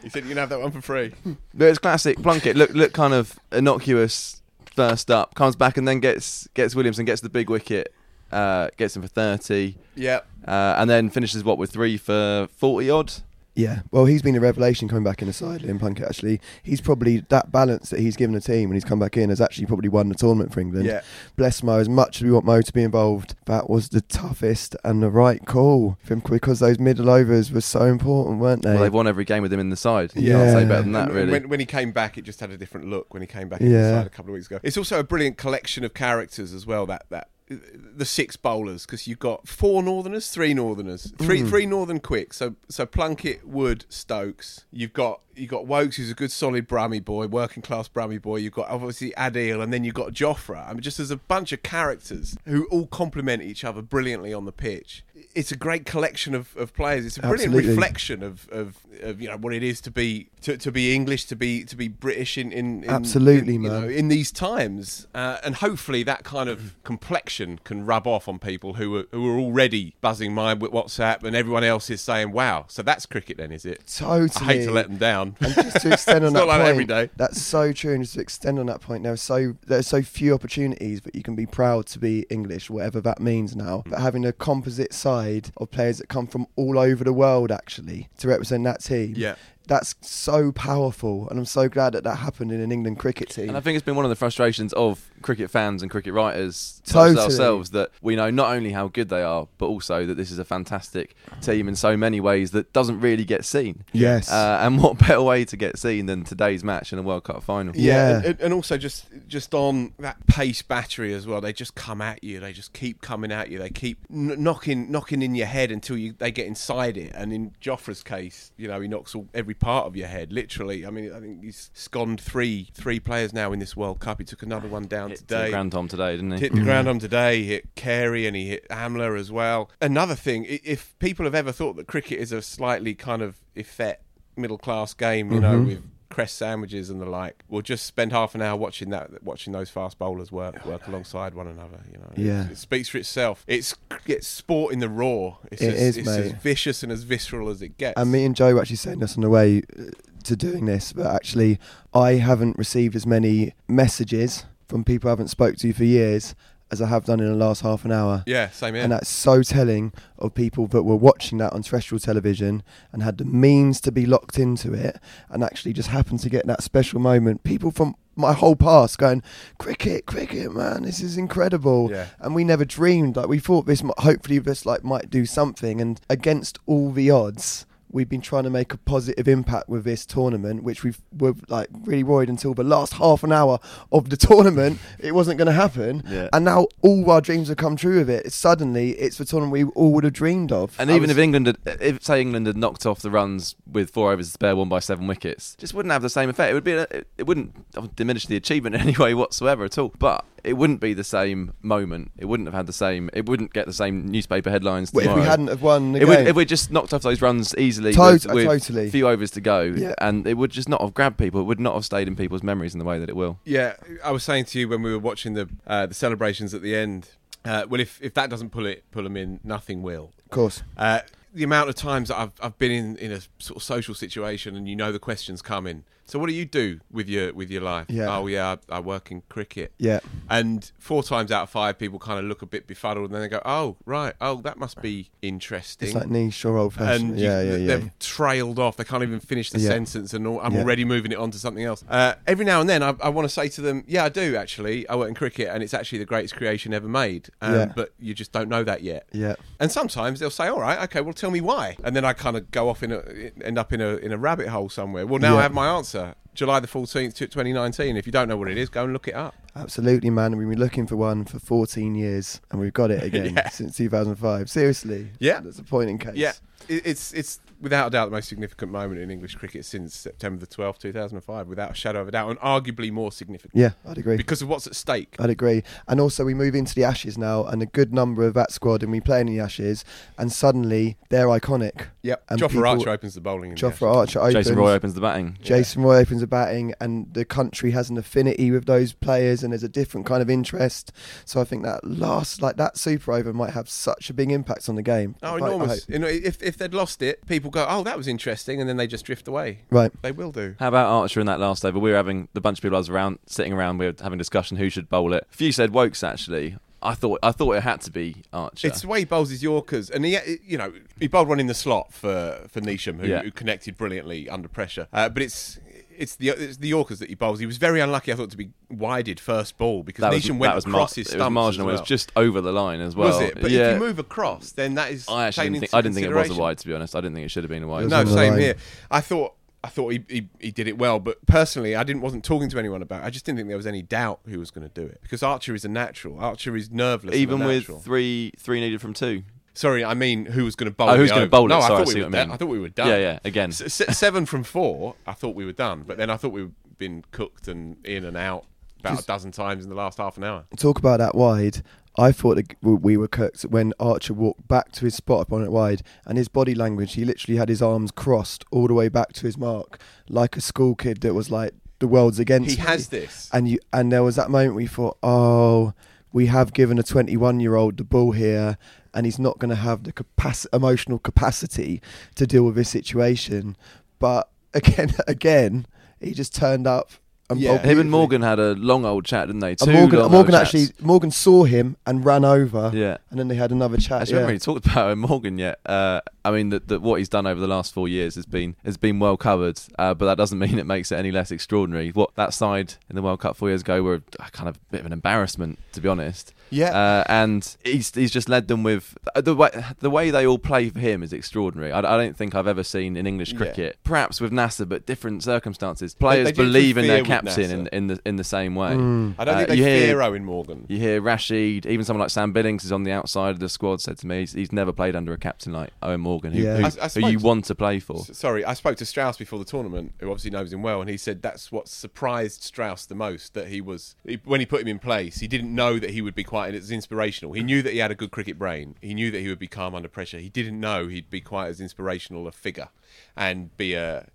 he 0.08 0.12
said 0.12 0.24
you 0.24 0.30
can 0.30 0.38
have 0.38 0.50
that 0.50 0.60
one 0.62 0.72
for 0.72 0.82
free. 0.82 1.14
No, 1.54 1.66
it's 1.66 1.80
classic. 1.80 2.22
Plunkett 2.22 2.56
look 2.56 2.70
look 2.72 2.94
kind 2.94 3.14
of 3.14 3.38
innocuous 3.52 4.42
first 4.76 5.10
up, 5.12 5.34
comes 5.36 5.56
back 5.56 5.76
and 5.78 5.88
then 5.88 6.00
gets 6.00 6.48
gets 6.54 6.76
Williamson 6.76 7.04
gets 7.06 7.22
the 7.22 7.30
big 7.30 7.50
wicket, 7.50 7.94
uh, 8.32 8.70
gets 8.78 8.96
him 8.96 9.02
for 9.02 9.08
30, 9.08 9.76
Yeah, 9.96 10.20
uh, 10.48 10.76
and 10.78 10.90
then 10.90 11.10
finishes 11.10 11.44
what 11.44 11.58
with 11.58 11.72
three 11.72 11.98
for 11.98 12.48
40 12.56 12.90
odd. 12.90 13.14
Yeah, 13.58 13.82
well, 13.92 14.06
he's 14.06 14.22
been 14.22 14.36
a 14.36 14.40
revelation 14.40 14.88
coming 14.88 15.04
back 15.04 15.22
in 15.22 15.28
the 15.28 15.34
side, 15.34 15.62
Liam 15.62 15.80
Plunkett. 15.80 16.06
Actually, 16.08 16.40
he's 16.62 16.80
probably 16.80 17.22
that 17.30 17.52
balance 17.52 17.90
that 17.90 18.00
he's 18.00 18.16
given 18.16 18.36
the 18.36 18.42
team 18.42 18.70
when 18.70 18.76
he's 18.76 18.86
come 18.86 19.00
back 19.00 19.18
in 19.18 19.30
has 19.30 19.42
actually 19.42 19.66
probably 19.66 19.90
won 19.90 20.10
the 20.10 20.16
tournament 20.16 20.54
for 20.54 20.60
England. 20.60 20.86
yeah. 20.86 21.02
Bless 21.36 21.64
Mo, 21.64 21.80
as 21.80 21.90
much 21.90 22.18
as 22.18 22.24
we 22.24 22.32
want 22.32 22.46
Mo 22.46 22.62
to 22.62 22.72
be 22.74 22.84
involved, 22.84 23.36
that 23.46 23.70
was 23.70 23.90
the 23.90 24.02
toughest 24.02 24.76
and 24.84 25.02
the 25.02 25.10
right 25.10 25.44
call 25.46 25.98
for 26.04 26.14
him 26.14 26.22
because 26.24 26.60
those 26.60 26.78
middle 26.80 27.10
overs 27.10 27.52
were 27.52 27.62
so 27.62 27.82
important, 27.86 28.40
weren't 28.40 28.62
they? 28.62 28.74
Well, 28.74 28.84
they've 28.84 28.94
won 28.94 29.08
every 29.08 29.26
game 29.26 29.42
with 29.42 29.52
him 29.52 29.60
in 29.60 29.70
the 29.70 29.76
side. 29.76 30.12
Yeah. 30.16 30.34
can't 30.34 30.52
say 30.52 30.66
better 30.66 30.84
than 30.84 30.92
that, 30.92 31.12
really. 31.12 31.32
When, 31.32 31.50
when 31.50 31.60
he 31.60 31.66
came 31.66 31.92
back, 31.92 32.18
it 32.18 32.24
just 32.24 32.40
had 32.40 32.52
a 32.52 32.58
different 32.58 32.88
look. 32.88 33.14
When 33.14 33.22
he 33.24 33.28
came 33.28 33.50
back 33.50 33.62
in 33.62 33.72
Yeah. 33.72 33.82
the 33.82 33.98
side 33.98 34.08
a 34.08 34.10
couple 34.12 34.32
of 34.32 34.36
weeks 34.36 34.48
ago, 34.48 34.60
it's 34.62 34.78
also 34.78 35.00
a 35.00 35.04
brilliant 35.04 35.38
collection 35.38 35.84
of 35.84 35.94
characters 35.96 36.54
as 36.54 36.66
well. 36.68 36.86
That 36.86 37.06
that 37.10 37.30
the 37.50 38.06
six 38.06 38.36
bowlers 38.36 38.86
because 38.86 39.08
you've 39.08 39.20
got 39.20 39.48
four 39.48 39.82
Northerners, 39.82 40.30
three 40.30 40.54
Northerners, 40.54 41.14
three 41.18 41.42
Mm. 41.42 41.50
three 41.50 41.66
Northern 41.66 42.00
quicks. 42.00 42.38
So 42.38 42.56
so 42.70 42.86
Plunkett, 42.86 43.48
Wood, 43.48 43.86
Stokes. 43.90 44.66
You've 44.72 44.94
got 44.94 45.22
you 45.38 45.48
got 45.48 45.66
Woakes, 45.66 45.98
who's 45.98 46.12
a 46.12 46.16
good 46.16 46.32
solid 46.32 46.68
Brummy 46.68 47.00
boy, 47.00 47.28
working 47.28 47.62
class 47.62 47.88
Brummy 47.88 48.18
boy. 48.18 48.38
You've 48.38 48.54
got 48.54 48.70
obviously 48.70 49.12
Adil, 49.12 49.62
and 49.62 49.72
then 49.72 49.84
you've 49.84 49.94
got 49.94 50.14
Jofra. 50.14 50.68
I 50.68 50.74
mean, 50.74 50.82
just 50.82 51.00
as 51.00 51.12
a 51.12 51.18
bunch 51.18 51.52
of 51.52 51.64
characters 51.64 52.38
who 52.46 52.66
all 52.68 52.88
complement 52.88 53.44
each 53.44 53.64
other 53.64 53.82
brilliantly 53.82 54.34
on 54.34 54.46
the 54.46 54.52
pitch. 54.52 55.04
It's 55.34 55.52
a 55.52 55.56
great 55.56 55.86
collection 55.86 56.34
of, 56.34 56.56
of 56.58 56.74
players. 56.74 57.06
It's 57.06 57.18
a 57.18 57.22
brilliant 57.22 57.54
Absolutely. 57.54 57.70
reflection 57.70 58.24
of, 58.24 58.48
of, 58.52 58.78
of 59.02 59.22
you 59.22 59.28
know 59.28 59.38
what 59.38 59.54
it 59.54 59.64
is 59.64 59.82
to 59.82 59.92
be 59.92 60.30
to, 60.42 60.58
to 60.58 60.72
be 60.72 60.94
English, 60.94 61.26
to 61.26 61.36
be 61.36 61.64
to 61.66 61.76
be 61.76 61.88
British 61.88 62.38
in 62.38 62.52
in, 62.52 62.84
in 62.84 62.90
Absolutely, 62.90 63.56
in, 63.56 63.64
you 63.64 63.70
man. 63.70 63.82
know, 63.82 63.88
in 63.88 64.08
these 64.08 64.32
times, 64.32 65.08
uh, 65.14 65.38
and 65.44 65.56
hopefully 65.56 66.04
that 66.04 66.24
kind 66.24 66.50
of 66.50 66.76
complexion 66.84 67.60
can 67.64 67.86
rub 67.86 68.08
off 68.08 68.28
on 68.28 68.40
people 68.40 68.76
who 68.76 68.96
are 68.98 69.06
who 69.12 69.28
are 69.30 69.40
already 69.40 69.96
buzzing 70.02 70.34
mind 70.34 70.62
with 70.62 70.72
WhatsApp, 70.72 71.24
and 71.24 71.36
everyone 71.36 71.64
else 71.64 71.90
is 71.90 72.02
saying, 72.02 72.32
"Wow, 72.32 72.66
so 72.68 72.82
that's 72.82 73.06
cricket 73.06 73.38
then, 73.38 73.52
is 73.52 73.66
it?" 73.66 73.86
totally. 73.88 74.30
I 74.46 74.54
hate 74.54 74.66
to 74.66 74.72
let 74.72 74.88
them 74.88 74.98
down. 74.98 75.27
And 75.42 75.54
just 75.54 75.82
to 75.82 75.94
extend 75.94 76.20
on 76.24 76.24
It's 76.26 76.34
that 76.34 76.40
not 76.40 76.48
like 76.48 76.58
point, 76.60 76.70
every 76.70 76.86
day. 76.86 77.10
that's 77.18 77.42
so 77.42 77.72
true. 77.74 77.94
And 77.94 78.04
just 78.04 78.16
to 78.16 78.22
extend 78.22 78.60
on 78.60 78.66
that 78.68 78.82
point, 78.82 79.04
there 79.04 79.14
are 79.14 79.18
so 79.18 79.56
there 79.66 79.80
are 79.80 79.84
so 79.84 80.02
few 80.02 80.34
opportunities 80.34 81.02
that 81.02 81.16
you 81.16 81.24
can 81.24 81.36
be 81.36 81.46
proud 81.46 81.86
to 81.88 82.00
be 82.00 82.26
English, 82.30 82.70
whatever 82.70 83.02
that 83.02 83.20
means 83.20 83.56
now. 83.56 83.84
Mm. 83.86 83.90
But 83.92 84.00
having 84.02 84.26
a 84.26 84.34
composite 84.34 84.94
side 84.94 85.52
of 85.58 85.72
players 85.72 85.98
that 86.00 86.08
come 86.10 86.28
from 86.28 86.48
all 86.56 86.78
over 86.80 87.04
the 87.04 87.14
world 87.14 87.52
actually 87.52 88.10
to 88.20 88.28
represent 88.28 88.64
that 88.66 88.84
team, 88.84 89.14
Yeah. 89.16 89.36
That's 89.68 89.96
so 90.02 90.52
powerful. 90.52 91.28
And 91.30 91.38
I'm 91.40 91.46
so 91.46 91.70
glad 91.70 91.94
that 91.94 92.04
that 92.04 92.16
happened 92.18 92.52
in 92.52 92.62
an 92.62 92.72
England 92.72 93.00
cricket 93.00 93.30
team. 93.30 93.50
And 93.50 93.58
I 93.58 93.60
think 93.60 93.76
it's 93.76 93.86
been 93.86 93.96
one 93.96 94.06
of 94.06 94.10
the 94.10 94.16
frustrations 94.16 94.74
of 94.74 95.10
cricket 95.22 95.50
fans 95.50 95.82
and 95.82 95.92
cricket 95.92 96.14
writers 96.14 96.82
such 96.84 96.94
Totally. 96.94 97.24
ourselves 97.26 97.72
that 97.72 97.90
we 98.02 98.16
know 98.16 98.30
not 98.30 98.52
only 98.56 98.72
how 98.72 98.88
good 98.88 99.10
they 99.10 99.22
are, 99.24 99.48
but 99.58 99.66
also 99.68 100.06
that 100.06 100.16
this 100.16 100.32
is 100.32 100.40
a 100.40 100.46
fantastic 100.46 101.16
team 101.42 101.68
in 101.68 101.76
so 101.76 101.98
many 101.98 102.20
ways 102.20 102.52
that 102.52 102.72
doesn't 102.74 103.00
really 103.00 103.26
get 103.26 103.44
seen. 103.46 103.84
yes. 103.94 104.32
Uh, 104.32 104.60
and 104.62 104.82
what 104.82 104.98
better 105.00 105.22
way 105.22 105.44
to 105.46 105.58
get 105.58 105.78
seen 105.78 106.06
than 106.06 106.24
today's 106.24 106.64
match 106.64 106.94
in 106.94 107.00
a 107.00 107.02
World 107.02 107.24
Cup 107.26 107.44
final? 107.44 107.76
Yeah. 107.76 108.22
and, 108.24 108.40
and 108.40 108.54
also 108.54 108.78
just 108.78 109.06
just 109.28 109.54
on 109.54 109.94
that 110.00 110.26
pace 110.28 110.62
battery 110.62 111.14
as 111.14 111.28
well. 111.28 111.42
They 111.42 111.54
just 111.54 111.76
come 111.76 112.02
at 112.02 112.24
you. 112.24 112.40
They 112.40 112.54
just 112.54 112.74
keep 112.74 113.02
coming 113.02 113.32
at 113.32 113.50
you. 113.50 113.58
They 113.60 113.70
keep 113.70 114.00
n- 114.12 114.42
knocking 114.42 114.92
knocking 114.92 115.22
in 115.22 115.36
your 115.36 115.48
head 115.48 115.72
until 115.72 115.98
you 115.98 116.14
they 116.18 116.32
get 116.32 116.48
inside 116.48 116.98
it. 116.98 117.12
And 117.16 117.34
in 117.34 117.52
Jofra's 117.62 118.04
case, 118.04 118.52
you 118.58 118.68
know, 118.68 118.80
he 118.80 118.88
knocks 118.88 119.14
all, 119.16 119.28
every 119.34 119.54
part 119.60 119.86
of 119.88 119.96
your 119.96 120.08
head, 120.08 120.32
literally. 120.32 120.86
I 120.86 120.90
mean, 120.90 121.12
I 121.14 121.20
think 121.20 121.44
he's 121.44 121.72
sconned 121.74 122.20
three 122.22 122.70
three 122.74 123.00
players 123.00 123.34
now 123.34 123.52
in 123.52 123.60
this 123.60 123.76
World 123.76 124.00
Cup. 124.00 124.20
He 124.20 124.26
took 124.26 124.44
another 124.44 124.68
one 124.68 124.88
down 124.88 125.10
today. 125.10 125.18
Hit 125.18 125.28
today. 125.28 125.50
Grandhomme 125.52 125.88
today, 125.88 126.16
didn't 126.16 126.32
he? 126.32 126.40
hit 126.40 126.54
the 126.54 126.62
mm. 126.62 126.66
ground 126.66 126.88
on 126.88 127.00
today. 127.00 127.38
He 127.44 127.48
hit 127.48 127.76
Carey 127.76 128.28
and 128.28 128.36
he 128.36 128.48
hit 128.50 128.68
Amla 128.70 129.20
as 129.20 129.32
well. 129.32 129.70
Another 129.82 130.16
thing, 130.16 130.46
if 130.48 130.98
people 131.00 131.26
have 131.26 131.36
ever 131.36 131.52
thought 131.52 131.76
that 131.78 131.88
cricket 131.88 132.20
is 132.20 132.32
a 132.32 132.42
slightly 132.42 132.94
kind 132.94 133.22
of 133.22 133.38
effete 133.56 133.98
middle 134.36 134.58
class 134.58 134.94
game, 134.94 135.32
you 135.32 135.40
know, 135.40 135.60
mm-hmm. 135.60 135.68
with 135.68 135.84
crest 136.10 136.38
sandwiches 136.38 136.90
and 136.90 137.02
the 137.02 137.06
like, 137.06 137.44
We'll 137.50 137.62
just 137.62 137.86
spend 137.86 138.12
half 138.12 138.36
an 138.36 138.42
hour 138.42 138.56
watching 138.58 138.90
that, 138.92 139.24
watching 139.24 139.54
those 139.54 139.70
fast 139.70 139.98
bowlers 140.00 140.32
work 140.32 140.66
work 140.66 140.88
alongside 140.88 141.34
one 141.34 141.48
another. 141.48 141.82
You 141.92 141.98
know, 142.00 142.12
Yeah. 142.16 142.46
it, 142.46 142.52
it 142.52 142.58
speaks 142.58 142.90
for 142.90 142.98
itself. 142.98 143.44
It's 143.48 143.76
it's 144.06 144.28
sport 144.28 144.74
in 144.74 144.80
the 144.80 144.90
raw. 144.90 145.38
It's, 145.52 145.62
It 145.62 145.74
as, 145.74 145.82
is, 145.82 145.98
it's 145.98 146.08
as 146.08 146.32
mate. 146.34 146.42
vicious 146.42 146.84
and 146.84 146.92
as 146.92 147.04
visceral 147.04 147.50
as 147.50 147.62
it 147.62 147.78
gets. 147.78 148.00
And 148.00 148.12
me 148.12 148.26
and 148.26 148.36
Jo 148.36 148.54
were 148.54 148.62
actually 148.62 148.78
saying 148.78 149.00
this 149.00 149.16
on 149.18 149.22
the 149.22 149.30
way 149.30 149.62
uh, 149.78 149.84
to 150.24 150.36
doing 150.36 150.66
this, 150.66 150.94
but 150.94 151.06
actually, 151.08 151.60
I 151.94 152.14
haven't 152.14 152.58
received 152.58 152.96
as 152.96 153.06
many 153.06 153.54
messages 153.68 154.46
from 154.68 154.84
people 154.84 155.10
I 155.10 155.12
haven't 155.12 155.30
spoke 155.30 155.56
to 155.58 155.72
for 155.74 155.86
years 155.86 156.36
as 156.72 156.82
I 156.82 156.88
have 156.88 157.06
done 157.06 157.20
in 157.20 157.28
the 157.28 157.36
last 157.36 157.62
half 157.62 157.86
an 157.86 157.92
hour. 157.92 158.24
yeah, 158.26 158.50
same 158.50 158.74
here. 158.74 158.84
And 158.84 158.92
that's 158.92 159.10
so 159.10 159.44
telling 159.44 159.94
of 160.18 160.34
people 160.34 160.68
that 160.68 160.84
were 160.84 160.96
watching 160.96 161.38
that 161.38 161.54
on 161.54 161.64
terrestrial 161.64 162.00
television 162.00 162.64
and 162.92 163.04
had 163.04 163.18
the 163.18 163.26
means 163.26 163.80
to 163.82 163.92
be 163.92 164.06
locked 164.06 164.38
into 164.38 164.74
it 164.74 165.00
and 165.30 165.44
actually 165.44 165.74
just 165.74 165.90
happened 165.90 166.20
to 166.22 166.30
get 166.30 166.46
that 166.48 166.64
special 166.64 167.00
moment. 167.00 167.44
People 167.44 167.72
from 167.72 167.96
my 168.18 168.34
whole 168.34 168.56
past 168.56 168.98
going, 168.98 169.22
cricket, 169.60 170.08
cricket, 170.08 170.54
man, 170.54 170.82
this 170.82 171.02
is 171.02 171.18
incredible. 171.18 171.90
Yeah. 171.92 172.08
And 172.20 172.34
we 172.34 172.44
never 172.44 172.66
dreamed, 172.66 173.16
like, 173.16 173.28
we 173.28 173.38
thought 173.38 173.68
this, 173.68 173.84
hopefully, 174.00 174.40
this, 174.40 174.66
like, 174.66 174.84
might 174.84 175.12
do 175.12 175.26
something. 175.28 175.80
And 175.80 176.02
against 176.10 176.58
all 176.66 176.92
the 176.92 177.12
odds, 177.12 177.67
we've 177.90 178.10
been 178.10 178.22
trying 178.22 178.44
to 178.44 178.50
make 178.50 178.74
a 178.74 178.78
positive 178.78 179.28
impact 179.28 179.70
with 179.70 179.84
this 179.84 180.06
tournament, 180.06 180.64
which 180.64 180.84
we've 180.84 181.00
were 181.18 181.34
like 181.48 181.70
really 181.84 182.04
worried 182.04 182.30
until 182.30 182.54
the 182.54 182.64
last 182.64 182.94
half 182.94 183.24
an 183.24 183.32
hour 183.32 183.60
of 183.92 184.10
the 184.10 184.18
tournament 184.28 184.80
it 185.00 185.14
wasn't 185.14 185.38
going 185.38 185.46
to 185.48 185.52
happen. 185.54 186.04
Yeah. 186.08 186.30
And 186.34 186.46
now 186.46 186.68
all 186.82 187.10
our 187.10 187.22
dreams 187.22 187.48
have 187.48 187.58
come 187.58 187.76
true 187.76 187.98
with 188.00 188.10
it. 188.10 188.32
Suddenly, 188.34 188.92
it's 188.92 189.18
the 189.18 189.26
tournament 189.26 189.54
we 189.54 189.64
all 189.76 189.94
would 189.94 190.04
have 190.04 190.14
dreamed 190.14 190.52
of. 190.52 190.76
And 190.80 190.90
I 190.92 190.96
even 190.96 191.04
was- 191.04 191.12
if 191.12 191.18
England, 191.18 191.48
had, 191.48 191.58
if 191.66 192.04
say 192.04 192.22
England 192.22 192.48
had 192.48 192.58
knocked 192.58 192.86
off 192.86 193.00
the 193.02 193.12
runs 193.12 193.56
with 193.72 193.90
four 193.92 194.12
overs 194.12 194.28
to 194.28 194.32
spare, 194.34 194.56
one 194.56 194.70
by 194.70 194.80
seven 194.80 195.08
wickets, 195.08 195.56
just 195.58 195.74
wouldn't 195.74 195.92
have 195.92 196.02
the 196.02 196.10
same 196.10 196.30
effect. 196.30 196.52
It 196.52 196.54
would 196.54 196.64
be, 196.64 196.74
a, 196.74 196.88
it 197.18 197.26
wouldn't 197.26 197.96
diminish 197.96 198.26
the 198.26 198.36
achievement 198.36 198.76
in 198.76 198.82
any 198.82 198.96
way 198.98 199.14
whatsoever 199.14 199.64
at 199.66 199.78
all. 199.78 199.94
But 199.98 200.26
it 200.48 200.54
wouldn't 200.54 200.80
be 200.80 200.94
the 200.94 201.04
same 201.04 201.54
moment. 201.62 202.12
It 202.18 202.26
wouldn't 202.26 202.48
have 202.48 202.54
had 202.54 202.66
the 202.68 202.74
same. 202.74 203.10
It 203.14 203.26
wouldn't 203.28 203.54
get 203.54 203.66
the 203.66 203.74
same 203.74 204.08
newspaper 204.08 204.50
headlines. 204.50 204.92
Well, 204.94 205.10
if 205.10 205.16
we 205.16 205.22
hadn't 205.22 205.48
have 205.48 205.62
won 205.62 205.92
the 205.94 206.02
It 206.02 206.08
would, 206.08 206.18
game, 206.18 206.28
if 206.28 206.36
we 206.36 206.46
just 206.46 206.72
knocked 206.72 206.94
off 206.94 207.02
those 207.02 207.22
runs 207.22 207.54
easily 207.58 207.94
Tot- 207.94 208.14
with, 208.14 208.26
with 208.34 208.46
totally. 208.46 208.88
a 208.88 208.92
few 208.92 209.08
overs 209.08 209.32
to 209.32 209.42
go, 209.42 209.62
Yeah. 209.62 209.94
and 210.00 210.26
it 210.26 210.36
would 210.36 210.52
just 210.52 210.70
not 210.70 210.82
have 210.82 210.94
grabbed 210.94 211.18
people. 211.18 211.42
It 211.42 211.46
would 211.46 211.60
not 211.60 211.74
have 211.76 211.86
stayed 211.86 212.08
in 212.08 212.16
people's 212.16 212.44
memories 212.44 212.74
in 212.74 212.80
the 212.80 212.86
way 212.86 212.98
that 213.00 213.10
it 213.10 213.16
will. 213.16 213.40
Yeah, 213.46 213.74
I 214.04 214.12
was 214.12 214.24
saying 214.24 214.46
to 214.46 214.60
you 214.60 214.68
when 214.70 214.82
we 214.82 214.92
were 214.92 215.00
watching 215.00 215.34
the 215.34 215.50
uh, 215.68 215.86
the 215.86 215.94
celebrations 215.94 216.54
at 216.54 216.62
the 216.62 216.76
end. 216.76 217.10
Uh, 217.46 217.66
well, 217.70 217.80
if 217.80 218.00
if 218.02 218.14
that 218.16 218.30
doesn't 218.30 218.50
pull 218.50 218.66
it 218.66 218.84
pull 218.92 219.04
them 219.04 219.16
in, 219.18 219.40
nothing 219.44 219.82
will. 219.82 220.12
of 220.26 220.32
course, 220.32 220.64
Uh, 220.78 221.00
the 221.34 221.44
amount 221.44 221.70
of 221.70 221.76
times 221.76 222.10
that 222.10 222.18
I've 222.20 222.32
I've 222.42 222.58
been 222.58 222.72
in, 222.72 222.96
in 222.98 223.12
a 223.12 223.20
sort 223.40 223.58
of 223.58 223.64
social 223.64 223.94
situation 223.94 224.56
and 224.56 224.68
you 224.68 224.76
know 224.76 224.92
the 224.92 225.00
questions 225.00 225.42
coming. 225.42 225.84
So 226.08 226.18
what 226.20 226.28
do 226.30 226.34
you 226.34 226.46
do 226.46 226.80
with 226.90 227.10
your 227.10 227.34
with 227.34 227.52
your 227.52 227.62
life? 227.62 227.88
Yeah. 227.90 228.16
Oh 228.18 228.28
yeah, 228.28 228.56
I, 228.70 228.78
I 228.78 228.80
work 228.80 229.12
in 229.12 229.22
cricket. 229.30 229.74
yeah, 229.78 230.00
And 230.30 230.72
four 230.80 231.04
times 231.04 231.32
out 231.34 231.44
of 231.44 231.50
five, 231.50 231.78
people 231.78 232.00
kind 232.00 232.18
of 232.18 232.26
look 232.26 232.42
a 232.42 232.46
bit 232.46 232.66
befuddled, 232.66 233.06
and 233.08 233.14
then 233.14 233.22
they 233.22 233.28
go, 233.28 233.42
"Oh, 233.46 233.76
right. 233.86 234.14
Oh, 234.22 234.36
that 234.42 234.58
must 234.58 234.82
be 234.82 235.10
interesting." 235.22 235.90
it's 235.90 235.96
like 235.96 236.08
niche 236.10 236.46
or 236.46 236.58
old 236.58 236.74
fashioned. 236.76 237.12
and 237.12 237.20
you- 237.20 237.26
Yeah, 237.26 237.42
yeah, 237.42 237.56
yeah. 237.58 237.68
they've 237.68 238.00
trailed 238.00 238.58
off. 238.58 238.78
They 238.78 238.84
can't 238.86 239.04
even 239.04 239.20
finish 239.20 239.50
the 239.50 239.60
Yeah. 239.60 239.70
sentence, 239.70 240.14
and 240.14 240.26
all, 240.26 240.40
I'm 240.42 240.54
Yeah. 240.54 240.62
already 240.62 240.86
moving 240.86 241.12
it 241.12 241.18
on 241.18 241.30
to 241.32 241.38
something 241.40 241.64
else. 241.64 241.84
Uh, 241.90 242.14
every 242.26 242.46
now 242.46 242.62
and 242.62 242.70
then, 242.70 242.82
I, 242.82 242.96
I 243.02 243.10
want 243.10 243.26
to 243.28 243.34
say 243.34 243.50
to 243.50 243.62
them, 243.62 243.84
"Yeah, 243.86 244.06
I 244.06 244.10
do 244.10 244.36
actually. 244.38 244.88
I 244.88 244.96
work 244.96 245.10
in 245.10 245.16
cricket, 245.16 245.50
and 245.52 245.62
it's 245.62 245.74
actually 245.74 246.00
the 246.00 246.06
greatest 246.06 246.36
creation 246.36 246.74
ever 246.74 246.88
made." 246.88 247.30
Um, 247.42 247.54
Yeah. 247.54 247.66
But 247.76 247.92
you 248.00 248.14
just 248.14 248.32
don't 248.32 248.48
know 248.50 248.64
that 248.64 248.82
yet. 248.82 249.08
Yeah. 249.12 249.36
And 249.60 249.72
sometimes 249.72 250.20
they'll 250.22 250.30
say, 250.30 250.48
"All 250.48 250.62
right, 250.62 250.80
okay, 250.84 251.02
well, 251.02 251.14
tell 251.14 251.32
me 251.32 251.42
why," 251.42 251.76
and 251.84 251.96
then 251.96 252.06
I 252.06 252.14
kind 252.14 252.38
of 252.38 252.50
go 252.52 252.70
off 252.70 252.82
in 252.82 252.92
a 252.94 253.02
end 253.44 253.58
up 253.58 253.74
in 253.74 253.82
a 253.82 253.98
in 253.98 254.12
a 254.14 254.18
rabbit 254.18 254.48
hole 254.48 254.70
somewhere. 254.70 255.06
Well, 255.06 255.20
now 255.20 255.34
Yeah. 255.34 255.40
I 255.40 255.42
have 255.44 255.54
my 255.54 255.68
answer. 255.68 255.97
July 256.34 256.60
the 256.60 256.68
fourteenth, 256.68 257.18
twenty 257.32 257.52
nineteen. 257.54 257.98
If 257.98 258.06
you 258.06 258.12
don't 258.12 258.28
know 258.28 258.38
what 258.38 258.48
it 258.50 258.58
is, 258.58 258.70
go 258.70 258.84
and 258.84 258.94
look 258.94 259.08
it 259.08 259.16
up. 259.16 259.34
Absolutely, 259.56 260.12
man. 260.12 260.38
We've 260.38 260.48
been 260.48 260.60
looking 260.60 260.86
for 260.86 260.96
one 260.96 261.26
for 261.26 261.40
14 261.40 261.96
years, 261.96 262.42
and 262.52 262.60
we've 262.60 262.74
got 262.74 262.92
it 262.92 263.02
again 263.10 263.34
Yeah. 263.36 263.50
since 263.50 263.76
2005. 263.78 264.48
Seriously, 264.50 265.10
Yeah. 265.20 265.40
that's 265.40 265.58
a 265.58 265.64
point 265.64 265.90
in 265.90 265.98
case. 265.98 266.16
Yeah, 266.16 266.34
it's 266.70 267.12
it's 267.14 267.40
without 267.60 267.88
a 267.88 267.90
doubt 267.90 268.06
the 268.06 268.12
most 268.12 268.30
significant 268.30 268.72
moment 268.72 269.02
in 269.02 269.10
English 269.12 269.36
cricket 269.36 269.66
since 269.66 269.96
September 269.96 270.40
the 270.40 270.48
twelfth, 270.48 270.80
two 270.80 270.92
thousand 270.92 271.18
and 271.18 271.24
five, 271.24 271.48
without 271.48 271.72
a 271.72 271.74
shadow 271.74 272.02
of 272.02 272.08
a 272.08 272.12
doubt, 272.12 272.30
and 272.30 272.40
arguably 272.40 272.92
more 272.92 273.12
significant 273.12 273.54
yeah, 273.56 273.72
I'd 273.88 273.98
agree. 273.98 274.18
because 274.18 274.42
of 274.42 274.50
what's 274.50 274.68
at 274.68 274.76
stake. 274.76 275.16
I'd 275.20 275.30
agree. 275.30 275.64
And 275.88 276.00
also, 276.00 276.24
we 276.26 276.34
move 276.34 276.56
into 276.56 276.76
the 276.76 276.84
Ashes 276.84 277.18
now, 277.18 277.46
and 277.46 277.62
a 277.62 277.66
good 277.66 277.94
number 277.94 278.26
of 278.26 278.34
that 278.36 278.52
squad, 278.52 278.84
and 278.84 278.92
we 278.92 279.00
play 279.02 279.22
in 279.22 279.28
the 279.28 279.40
Ashes, 279.40 279.84
and 280.18 280.32
suddenly 280.32 280.98
they're 281.10 281.28
iconic. 281.28 281.88
Yep, 282.04 282.24
And 282.30 282.40
Jofra 282.40 282.50
people- 282.50 282.68
Archer 282.68 282.90
opens 282.90 283.14
the 283.16 283.22
bowling. 283.22 283.52
in 283.52 283.56
the 283.56 283.86
Archer 283.86 284.20
opens. 284.20 284.34
Jason 284.34 284.56
Roy 284.56 284.72
opens 284.74 284.94
the 284.94 285.02
batting. 285.02 285.38
Jason 285.42 285.82
Roy 285.84 285.98
opens 285.98 286.22
the 286.22 286.28
batting, 286.28 286.74
and 286.80 287.14
the 287.14 287.26
country 287.26 287.72
has 287.72 287.90
an 287.90 287.98
affinity 287.98 288.52
with 288.52 288.66
those 288.66 288.94
players, 288.94 289.44
and 289.44 289.52
there's 289.54 289.64
a 289.64 289.70
different 289.70 290.06
kind 290.06 290.22
of 290.22 290.30
interest. 290.30 290.92
So 291.26 291.42
I 291.42 291.44
think 291.44 291.64
that 291.64 291.84
last, 291.84 292.42
like 292.42 292.58
that 292.58 292.78
super 292.78 293.14
over, 293.14 293.34
might 293.34 293.52
have 293.52 293.70
such 293.70 294.10
a 294.10 294.14
big 294.14 294.32
impact 294.32 294.70
on 294.70 294.76
the 294.76 294.82
game. 294.84 295.16
Oh, 295.24 295.28
I- 295.28 295.32
I 295.34 295.38
enormous! 295.38 295.86
You 295.90 296.00
know, 296.00 296.08
if 296.08 296.42
if 296.42 296.58
they'd 296.58 296.74
lost 296.74 297.02
it, 297.02 297.26
people 297.26 297.47
go, 297.50 297.66
"Oh, 297.70 297.84
that 297.84 297.98
was 297.98 298.08
interesting," 298.08 298.60
and 298.60 298.70
then 298.70 298.78
they 298.78 298.88
just 298.88 299.06
drift 299.06 299.28
away. 299.28 299.60
Right. 299.70 299.92
They 300.02 300.12
will 300.12 300.32
do. 300.32 300.56
How 300.60 300.68
about 300.70 300.88
Archer 300.88 301.20
in 301.20 301.26
that 301.28 301.40
last 301.40 301.66
over? 301.66 301.80
We 301.80 301.92
were 301.92 301.96
having 301.98 302.28
the 302.34 302.42
bunch 302.42 302.60
of 302.60 302.62
people 302.62 302.76
I 302.78 302.80
was 302.80 302.90
around, 302.90 303.20
sitting 303.26 303.54
around. 303.54 303.78
We 303.78 303.86
were 303.88 303.94
having 304.00 304.18
a 304.18 304.20
discussion 304.20 304.58
who 304.58 304.70
should 304.70 304.90
bowl 304.90 305.14
it. 305.14 305.26
A 305.32 305.36
few 305.36 305.52
said 305.52 305.72
Woakes 305.72 306.04
actually. 306.04 306.58
I 306.80 306.94
thought 306.94 307.20
I 307.24 307.32
thought 307.32 307.54
it 307.56 307.64
had 307.64 307.82
to 307.82 307.92
be 307.92 308.24
Archer. 308.32 308.68
It's 308.68 308.82
the 308.82 308.88
way 308.88 309.00
he 309.00 309.06
bowls 309.06 309.32
his 309.32 309.42
Yorkers, 309.42 309.90
and 309.90 310.06
he, 310.06 310.16
you 310.46 310.60
know, 310.60 310.72
he 311.00 311.08
bowled 311.08 311.28
one 311.28 311.40
in 311.40 311.48
the 311.48 311.56
slot 311.56 311.92
for 311.92 312.42
for 312.50 312.62
Neesham, 312.62 313.00
who, 313.00 313.08
Yeah. 313.08 313.24
who 313.24 313.32
connected 313.32 313.78
brilliantly 313.78 314.30
under 314.30 314.48
pressure. 314.48 314.88
Uh, 314.94 315.10
but 315.10 315.24
it's 315.24 315.60
it's 315.98 316.16
the 316.16 316.30
it's 316.30 316.58
the 316.58 316.68
Yorkers 316.68 317.00
that 317.00 317.10
he 317.10 317.16
bowls. 317.16 317.40
He 317.40 317.46
was 317.46 317.58
very 317.58 317.80
unlucky, 317.82 318.12
I 318.12 318.16
thought, 318.16 318.30
to 318.32 318.38
be 318.38 318.50
wided 318.70 319.20
first 319.20 319.58
ball 319.58 319.84
because 319.84 320.02
that 320.04 320.14
was, 320.14 320.24
Neesham 320.24 320.28
that 320.34 320.40
went 320.40 320.56
was 320.56 320.66
across 320.66 320.74
mar- 320.74 320.88
his 320.88 320.98
It 320.98 321.14
was 321.16 321.22
stumps 321.22 321.34
marginal. 321.34 321.70
as 321.70 321.80
It 321.80 321.82
was 321.82 321.88
just 321.88 322.12
over 322.16 322.42
the 322.42 322.52
line 322.52 322.80
as 322.82 322.96
well. 322.96 323.08
was 323.10 323.22
it? 323.22 323.42
But 323.42 323.52
yeah. 323.52 323.70
if 323.72 323.74
you 323.82 323.86
move 323.88 324.00
across, 324.00 324.52
then 324.52 324.76
that 324.76 324.92
is. 324.92 325.08
I 325.10 325.28
actually 325.28 325.50
didn't 325.50 325.60
think, 325.62 325.74
I 325.74 325.82
didn't 325.82 325.96
think 325.96 326.08
it 326.08 326.14
was 326.14 326.30
a 326.30 326.36
wide. 326.36 326.58
To 326.60 326.68
be 326.68 326.74
honest, 326.74 326.96
I 326.96 327.02
didn't 327.02 327.16
think 327.16 327.26
it 327.26 327.30
should 327.30 327.44
have 327.44 327.50
been 327.50 327.64
a 327.64 327.68
wide. 327.68 327.90
No, 327.90 328.06
same 328.06 328.34
line. 328.34 328.40
here. 328.40 328.56
I 328.92 329.02
thought 329.02 329.34
I 329.64 329.70
thought 329.70 329.92
he, 329.92 330.04
he 330.08 330.28
he 330.40 330.52
did 330.52 330.68
it 330.68 330.78
well, 330.78 331.00
but 331.00 331.26
personally, 331.26 331.76
I 331.76 331.84
didn't 331.84 332.02
wasn't 332.02 332.24
talking 332.24 332.48
to 332.50 332.60
anyone 332.60 332.82
about. 332.82 333.04
it. 333.04 333.06
I 333.08 333.10
just 333.10 333.26
didn't 333.26 333.38
think 333.40 333.48
there 333.48 333.58
was 333.58 333.68
any 333.68 333.82
doubt 333.82 334.20
who 334.28 334.40
was 334.40 334.52
going 334.52 334.68
to 334.70 334.74
do 334.74 334.86
it 334.88 335.00
because 335.02 335.24
Archer 335.24 335.56
is 335.56 335.66
a 335.66 335.70
natural. 335.70 336.20
Archer 336.20 336.56
is 336.56 336.70
nerveless. 336.72 337.16
Even 337.16 337.44
with 337.44 337.66
three 337.84 338.34
three 338.38 338.60
needed 338.60 338.82
from 338.82 338.94
two. 338.94 339.24
Sorry, 339.58 339.84
I 339.84 339.94
mean 339.94 340.26
who 340.26 340.44
was 340.46 340.56
going 340.56 340.72
to 340.72 340.76
bowl? 340.76 340.90
Oh, 340.90 340.98
who's 340.98 341.10
gonna 341.10 341.22
over. 341.24 341.30
bowl 341.30 341.46
it? 341.46 341.50
No, 341.50 341.58
I 341.58 341.62
Sorry, 341.62 341.74
I 341.74 341.78
thought 341.80 341.88
see 341.88 341.96
we 341.96 342.02
what 342.04 342.12
were 342.12 342.18
you 342.18 342.20
done. 342.22 342.28
mean. 342.30 342.34
I 342.34 342.38
thought 342.38 342.48
we 342.50 342.60
were 342.60 342.70
done. 342.70 342.88
Yeah, 342.90 342.98
yeah. 342.98 343.20
Again, 343.26 343.50
S- 343.50 343.82
s- 343.82 343.98
seven 343.98 344.26
from 344.26 344.44
four, 344.44 344.96
I 345.06 345.14
thought 345.14 345.36
we 345.36 345.46
were 345.46 345.52
done, 345.54 345.84
but 345.88 345.98
then 345.98 346.10
I 346.10 346.18
thought 346.18 346.32
we'd 346.32 346.52
been 346.78 347.04
cooked 347.12 347.48
and 347.48 347.78
in 347.86 348.06
and 348.06 348.16
out 348.16 348.46
about 348.80 349.02
a 349.02 349.06
dozen 349.06 349.32
times 349.32 349.64
in 349.64 349.70
the 349.70 349.76
last 349.76 349.98
half 349.98 350.16
an 350.18 350.24
hour. 350.24 350.46
talk 350.58 350.78
about 350.80 351.00
that 351.00 351.16
wide. 351.16 351.64
I 352.00 352.12
thought 352.12 352.40
we 352.62 352.96
were 352.96 353.08
cooked 353.08 353.42
when 353.42 353.74
Archer 353.80 354.14
walked 354.14 354.48
back 354.48 354.72
to 354.74 354.86
his 354.86 354.94
spot 354.94 355.22
upon 355.22 355.44
it 355.44 355.52
wide, 355.52 355.82
and 356.06 356.16
his 356.20 356.28
body 356.28 356.54
language. 356.54 356.94
He 356.94 357.04
literally 357.04 357.40
had 357.40 357.50
his 357.50 357.60
arms 357.64 357.90
crossed 357.90 358.46
all 358.52 358.68
the 358.68 358.76
way 358.76 358.88
back 358.90 359.14
to 359.14 359.26
his 359.26 359.36
mark, 359.36 359.80
like 360.08 360.38
a 360.38 360.42
school 360.42 360.76
kid 360.76 361.02
that 361.02 361.16
was 361.16 361.32
like, 361.32 361.54
"The 361.80 361.88
world's 361.88 362.20
against 362.20 362.52
him. 362.52 362.58
He 362.58 362.62
me." 362.62 362.68
has 362.68 362.90
this. 362.90 363.28
And 363.34 363.50
you, 363.50 363.58
and 363.74 363.92
there 363.92 364.04
was 364.04 364.16
that 364.18 364.30
moment 364.30 364.54
we 364.54 364.68
thought, 364.68 365.00
"Oh, 365.02 365.74
we 366.14 366.28
have 366.28 366.54
given 366.54 366.78
a 366.78 366.84
21-year-old 366.84 367.78
the 367.78 367.84
ball 367.84 368.12
here, 368.12 368.60
and 368.98 369.06
he's 369.06 369.20
not 369.20 369.40
going 369.40 369.50
to 369.50 369.56
have 369.56 369.84
the 369.84 369.94
capac- 369.94 370.48
emotional 370.52 371.00
capacity 371.00 371.82
to 372.16 372.28
deal 372.28 372.44
with 372.44 372.56
this 372.56 372.70
situation." 372.70 373.56
But 374.00 374.30
again, 374.54 374.94
again, 375.08 375.66
he 376.02 376.12
just 376.14 376.36
turned 376.36 376.68
up. 376.68 376.92
And 377.30 377.42
Yeah. 377.42 377.58
him 377.58 377.78
and. 377.78 377.92
Morgan 377.92 378.22
had 378.22 378.40
a 378.40 378.54
long 378.54 378.86
old 378.86 379.04
chat, 379.04 379.28
didn't 379.28 379.42
they? 379.42 379.54
Two 379.56 379.66
And 379.70 379.74
Morgan, 379.80 380.00
long 380.00 380.12
Morgan 380.14 380.34
old 380.34 380.42
actually, 380.42 380.68
chats. 380.68 380.82
Morgan 380.82 381.12
saw 381.12 381.44
him 381.44 381.76
and 381.86 382.06
ran 382.06 382.24
over. 382.24 382.72
Yeah. 382.74 382.98
And 383.10 383.20
then 383.20 383.28
they 383.28 383.36
had 383.36 383.52
another 383.52 383.76
chat. 383.76 384.04
Actually, 384.04 384.14
yeah. 384.14 384.18
we 384.20 384.22
haven't 384.22 384.28
really 384.48 384.62
talked 384.62 384.66
about 384.66 384.98
Morgan 384.98 385.38
yet. 385.38 385.60
Uh, 385.66 386.00
I 386.24 386.32
mean, 386.32 386.52
that 386.52 386.70
that 386.70 386.82
what 386.82 387.00
he's 387.00 387.10
done 387.10 387.28
over 387.28 387.42
the 387.42 387.48
last 387.48 387.74
four 387.74 387.90
years 387.90 388.16
has 388.16 388.26
been 388.26 388.56
has 388.64 388.78
been 388.78 389.00
well 389.00 389.18
covered, 389.18 389.60
uh, 389.78 389.94
but 389.94 390.06
that 390.06 390.18
doesn't 390.18 390.40
mean 390.44 390.58
it 390.58 390.66
makes 390.66 390.90
it 390.90 390.96
any 390.96 391.12
less 391.12 391.30
extraordinary. 391.32 391.90
What 391.90 392.16
that 392.16 392.34
side 392.34 392.76
in 392.90 392.96
the 392.96 393.02
World 393.02 393.20
Cup 393.20 393.36
four 393.36 393.50
years 393.50 393.60
ago 393.60 393.84
were 393.84 394.02
a 394.22 394.32
kind 394.32 394.48
of 394.48 394.56
a 394.56 394.60
bit 394.72 394.80
of 394.80 394.86
an 394.86 394.94
embarrassment, 394.94 395.60
to 395.74 395.82
be 395.82 395.90
honest. 395.90 396.34
Yeah. 396.50 396.70
uh, 396.78 397.04
and 397.08 397.56
he's 397.64 397.94
he's 397.94 398.12
just 398.12 398.30
led 398.30 398.48
them 398.48 398.64
with 398.64 398.98
the 399.16 399.36
way 399.36 399.50
the 399.80 399.90
way 399.90 400.12
they 400.12 400.26
all 400.26 400.40
play 400.40 400.70
for 400.70 400.80
him 400.80 401.04
is 401.04 401.14
extraordinary. 401.14 401.72
I, 401.72 401.80
I 401.80 401.98
don't 401.98 402.16
think 402.16 402.36
I've 402.36 402.48
ever 402.48 402.64
seen 402.64 402.96
in 402.98 403.06
English 403.08 403.32
Yeah. 403.34 403.38
cricket, 403.38 403.78
perhaps 403.84 404.22
with 404.22 404.32
Nasser, 404.32 404.66
but 404.66 404.86
different 404.86 405.24
circumstances. 405.24 405.94
Players 405.96 406.26
they 406.28 406.32
do 406.32 406.44
believe 406.44 406.78
in 406.78 406.88
their 406.88 407.04
captain 407.04 407.52
in, 407.52 407.68
in 407.68 407.88
the 407.88 408.00
in 408.06 408.16
the 408.16 408.24
same 408.24 408.56
way. 408.56 408.72
Mm. 408.72 409.16
I 409.20 409.26
don't 409.26 409.36
Uh, 409.36 409.38
think 409.40 409.50
they 409.50 409.56
you 409.56 409.64
hear- 409.64 409.88
fear 409.88 409.98
Eoin 409.98 410.24
Morgan. 410.24 410.66
You 410.70 410.78
hear 410.78 411.02
Rashid, 411.02 411.66
even 411.66 411.84
someone 411.86 412.02
like 412.02 412.10
Sam 412.12 412.32
Billings 412.32 412.64
is 412.66 412.72
on 412.72 412.84
the 412.84 412.92
outside 412.92 413.32
of 413.32 413.40
the 413.40 413.50
squad. 413.50 413.82
Said 413.82 413.98
to 414.00 414.08
me, 414.08 414.20
he's, 414.22 414.34
he's 414.34 414.52
never 414.52 414.72
played 414.72 414.96
under 414.96 415.14
a 415.14 415.18
captain 415.18 415.54
like 415.54 415.72
Eoin 415.82 416.00
Morgan, 416.00 416.32
who, 416.34 416.42
Yeah. 416.44 416.58
who, 416.58 416.66
I- 416.66 416.86
I 416.86 416.90
who 416.90 417.08
you 417.12 417.20
to- 417.20 417.26
want 417.26 417.46
to 417.46 417.56
play 417.56 417.80
for. 417.80 418.04
Sorry, 418.06 418.46
I 418.46 418.54
spoke 418.54 418.78
to 418.78 418.86
Strauss 418.86 419.18
before 419.18 419.40
the 419.40 419.46
tournament, 419.46 419.94
who 420.00 420.10
obviously 420.10 420.32
knows 420.32 420.54
him 420.54 420.62
well, 420.62 420.82
and 420.82 420.90
he 420.90 420.98
said 420.98 421.22
that's 421.22 421.52
what 421.52 421.68
surprised 421.68 422.44
Strauss 422.44 422.86
the 422.86 422.96
most. 422.96 423.34
That 423.34 423.48
he 423.50 423.62
was 423.62 423.96
he, 424.06 424.20
when 424.24 424.40
he 424.40 424.46
put 424.46 424.62
him 424.62 424.68
in 424.68 424.80
place, 424.80 425.20
he 425.20 425.28
didn't 425.28 425.54
know 425.54 425.80
that 425.80 425.90
he 425.92 426.02
would 426.02 426.16
be 426.16 426.24
quite 426.24 426.37
as 426.46 426.72
inspirational. 426.72 427.34
He 427.34 427.44
knew 427.44 427.62
that 427.62 427.74
he 427.74 427.80
had 427.80 427.92
a 427.92 427.96
good 427.96 428.12
cricket 428.12 428.38
brain. 428.38 428.76
He 428.82 428.94
knew 428.94 429.12
that 429.12 429.20
he 429.20 429.30
would 429.30 429.40
be 429.40 429.48
calm 429.48 429.76
under 429.76 429.90
pressure. 429.90 430.20
He 430.20 430.30
didn't 430.30 430.60
know 430.60 430.88
he'd 430.88 431.10
be 431.10 431.22
quite 431.22 431.48
as 431.48 431.62
inspirational 431.62 432.28
a 432.28 432.32
figure 432.32 432.70
and 433.16 433.56
be 433.58 433.74
a 433.74 434.08